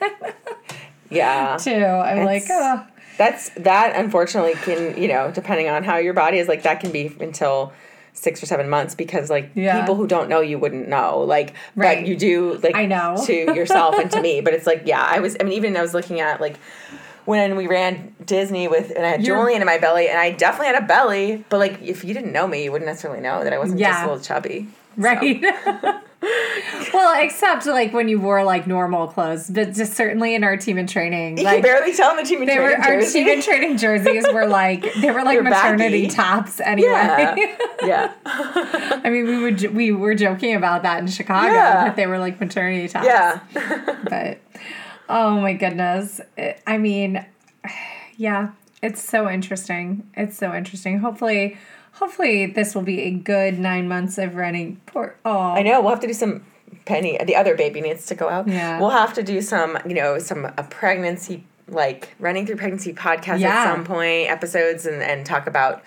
[1.10, 1.58] Yeah.
[1.62, 1.72] too.
[1.72, 2.86] I'm like, oh,
[3.18, 6.92] That's that unfortunately can, you know, depending on how your body is like that can
[6.92, 7.72] be until
[8.14, 9.80] six or seven months because like Yeah.
[9.80, 11.20] people who don't know you wouldn't know.
[11.20, 12.00] Like Right.
[12.00, 13.22] but you do like I know.
[13.26, 14.42] to yourself and to me.
[14.42, 16.56] But it's like, yeah, I was I mean even I was looking at like
[17.30, 20.32] when we ran Disney with and I had You're- Julian in my belly and I
[20.32, 23.44] definitely had a belly, but like if you didn't know me, you wouldn't necessarily know
[23.44, 24.68] that I wasn't just a little chubby.
[24.98, 25.42] right.
[26.94, 30.78] well, except like when you wore like normal clothes, but just certainly in our team
[30.78, 33.12] and training, You like can barely tell in the team and They were training our
[33.12, 36.08] team and training jerseys were like they were like They're maternity baggy.
[36.16, 36.90] tops anyway.
[36.90, 37.36] Yeah.
[37.84, 38.14] yeah.
[38.26, 41.86] I mean, we would we were joking about that in Chicago Yeah.
[41.86, 43.06] that they were like maternity tops.
[43.06, 43.40] Yeah.
[44.10, 44.40] But
[45.10, 46.22] oh my goodness,
[46.66, 47.26] I mean,
[48.18, 48.52] yeah,
[48.82, 50.10] it's so interesting.
[50.16, 51.00] It's so interesting.
[51.00, 51.58] Hopefully,
[51.94, 54.80] hopefully this will be a good nine months of running.
[54.86, 55.82] Poor oh, I know.
[55.82, 56.46] We'll have to do some.
[56.86, 58.48] Penny, the other baby needs to go out.
[58.48, 58.80] Yeah.
[58.80, 63.40] We'll have to do some, you know, some a pregnancy like running through pregnancy podcast
[63.40, 63.50] Yeah.
[63.50, 65.84] at some point episodes and and talk about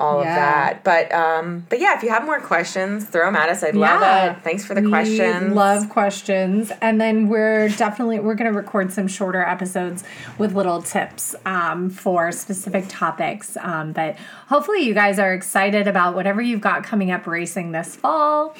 [0.00, 0.30] all Yeah.
[0.30, 0.84] of that.
[0.84, 3.62] But um, but yeah, if you have more questions, throw them at us.
[3.62, 4.32] I'd love Yeah.
[4.32, 4.42] it.
[4.42, 5.54] Thanks for the We questions.
[5.54, 10.02] Love questions, and then we're definitely we're going to record some shorter episodes
[10.38, 13.56] with little tips um, for specific topics.
[13.60, 14.16] Um, but
[14.48, 18.56] hopefully, you guys are excited about whatever you've got coming up racing this fall.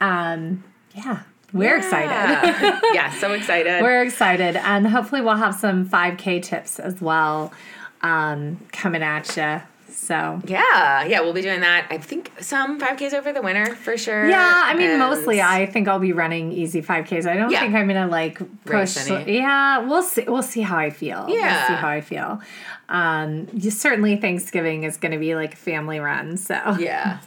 [0.00, 0.62] Um,
[0.94, 1.20] yeah,
[1.52, 2.10] we're excited.
[2.10, 2.80] Yeah.
[2.92, 3.82] yeah, so excited.
[3.82, 7.52] We're excited, and hopefully, we'll have some 5K tips as well
[8.02, 9.62] um, coming at you.
[9.88, 11.86] So yeah, yeah, we'll be doing that.
[11.90, 14.28] I think some 5Ks over the winter for sure.
[14.28, 17.26] Yeah, I mean, And- mostly I think I'll be running easy 5Ks.
[17.26, 17.60] I don't Yeah.
[17.60, 18.96] think I'm gonna like push.
[19.10, 19.36] any.
[19.38, 20.24] Yeah, we'll see.
[20.26, 21.24] We'll see how I feel.
[21.26, 21.66] we'll Yeah.
[21.68, 22.40] see how I feel.
[22.88, 26.36] Um, you, certainly Thanksgiving is gonna be like a family run.
[26.36, 27.18] So Yeah.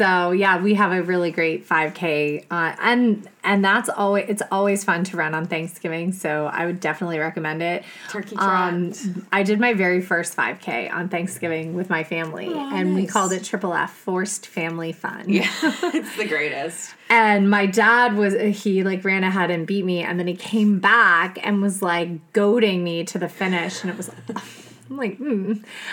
[0.00, 4.82] So yeah, we have a really great 5K, uh, and and that's always it's always
[4.82, 6.14] fun to run on Thanksgiving.
[6.14, 7.84] So I would definitely recommend it.
[8.08, 9.24] Turkey Um, trot.
[9.30, 13.44] I did my very first 5K on Thanksgiving with my family, and we called it
[13.44, 15.28] Triple F, Forced Family Fun.
[15.28, 16.94] Yeah, it's the greatest.
[17.10, 20.78] And my dad was he like ran ahead and beat me, and then he came
[20.78, 24.10] back and was like goading me to the finish, and it was.
[24.88, 25.52] I'm like, hmm.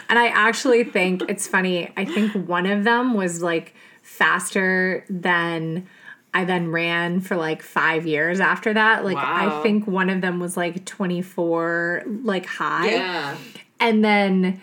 [0.09, 1.91] And I actually think it's funny.
[1.95, 3.75] I think one of them was like
[4.17, 5.87] faster than
[6.33, 9.03] I then ran for like five years after that.
[9.05, 9.59] Like, Wow.
[9.59, 12.89] I think one of them was like 24, like high.
[12.91, 13.35] Yeah.
[13.79, 14.61] And then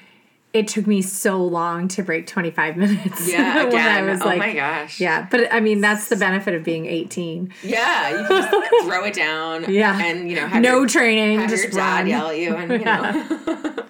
[0.52, 3.28] it took me so long to break 25 minutes.
[3.28, 4.06] Yeah, when I again.
[4.08, 5.00] was oh like, my gosh.
[5.00, 7.52] yeah, but I mean that's the benefit of being 18.
[7.64, 8.50] Yeah, you can just
[8.86, 9.64] throw it down.
[9.72, 9.98] Yeah.
[10.00, 12.06] and you know, have no your, training, have just your dad run.
[12.06, 12.78] yell at you, and you
[13.74, 13.84] know,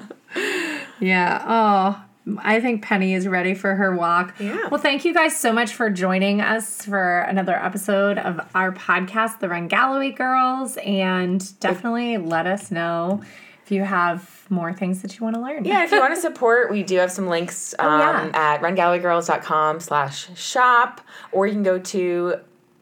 [1.00, 1.44] Yeah.
[1.46, 2.03] Oh,
[2.38, 4.34] I think Penny is ready for her walk.
[4.40, 4.68] Yeah.
[4.70, 9.40] Well, thank you guys so much for joining us for another episode of our podcast,
[9.40, 13.22] The Run Galloway Girls, and definitely let us know
[13.62, 15.64] if you have more things that you want to learn.
[15.64, 15.84] yeah.
[15.84, 18.30] If you want to support, we do have some links um, Oh, yeah.
[18.34, 21.00] at rungallowayGirls.com slash shop,
[21.32, 22.36] or you can go to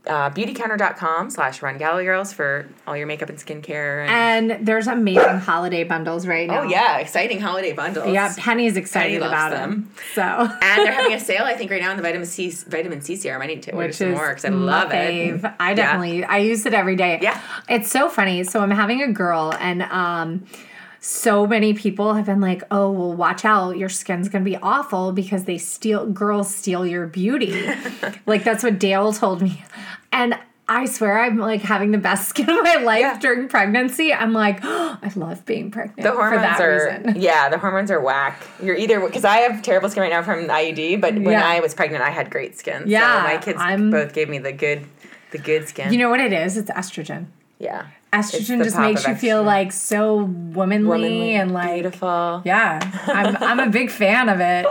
[0.06, 4.06] uh, beautycounter.com slash run galloway girls for all your makeup and skincare.
[4.08, 6.60] And, And there's amazing holiday bundles right now.
[6.60, 8.12] oh yeah, exciting holiday bundles.
[8.12, 9.70] Yeah, Penny's excited loves about them.
[9.70, 9.90] them.
[10.14, 10.22] So.
[10.22, 13.14] And they're having a sale, I think, right now on the vitamin C vitamin C
[13.16, 13.42] serum.
[13.42, 15.44] I need to order which some more because I love fave.
[15.44, 15.52] it.
[15.60, 15.74] I Yeah.
[15.74, 17.18] definitely I use it every day.
[17.22, 17.40] Yeah.
[17.68, 18.42] it's so funny.
[18.44, 20.46] So I'm having a girl, and um,
[21.04, 23.76] so many people have been like, "Oh, well, watch out!
[23.76, 27.68] Your skin's gonna be awful because they steal girls steal your beauty."
[28.26, 29.62] like that's what Dale told me,
[30.12, 30.38] and.
[30.68, 33.18] I swear I'm like having the best skin of my life Yeah.
[33.18, 34.14] during pregnancy.
[34.14, 36.00] I'm like, oh, I love being pregnant.
[36.00, 37.20] The hormones for that are reason.
[37.20, 38.40] yeah, the hormones are whack.
[38.62, 41.46] You're either because I have terrible skin right now from the IUD, but when Yeah.
[41.46, 42.84] I was pregnant, I had great skin.
[42.86, 44.86] Yeah, so my kids I'm- both gave me the good,
[45.32, 45.92] the good skin.
[45.92, 46.56] You know what it is?
[46.56, 47.26] It's estrogen.
[47.58, 52.42] yeah, Estrogen just makes you feel like so womanly, womanly and like beautiful.
[52.44, 54.66] Yeah, I'm I'm a big fan of it.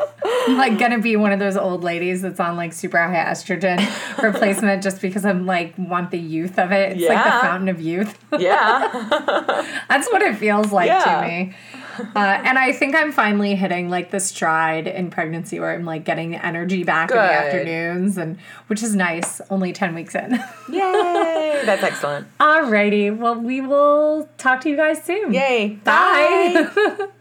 [0.48, 3.80] I'm like gonna be one of those old ladies that's on like super high estrogen
[4.24, 6.98] replacement just because I'm like want the youth of it.
[6.98, 8.16] It's like the fountain of youth.
[8.38, 8.88] Yeah,
[9.90, 11.22] that's what it feels like Yeah.
[11.22, 11.56] to me.
[12.16, 16.04] Uh, and I think I'm finally hitting like the stride in pregnancy where I'm like
[16.04, 18.38] getting energy back in the afternoons and
[18.68, 19.42] which is nice.
[19.50, 20.32] Only ten weeks in.
[20.72, 21.62] yay!
[21.66, 22.28] That's excellent.
[22.40, 23.16] Alrighty.
[23.16, 25.34] Well, we will talk to you guys soon.
[25.34, 25.80] Yay.
[25.84, 27.08] Bye.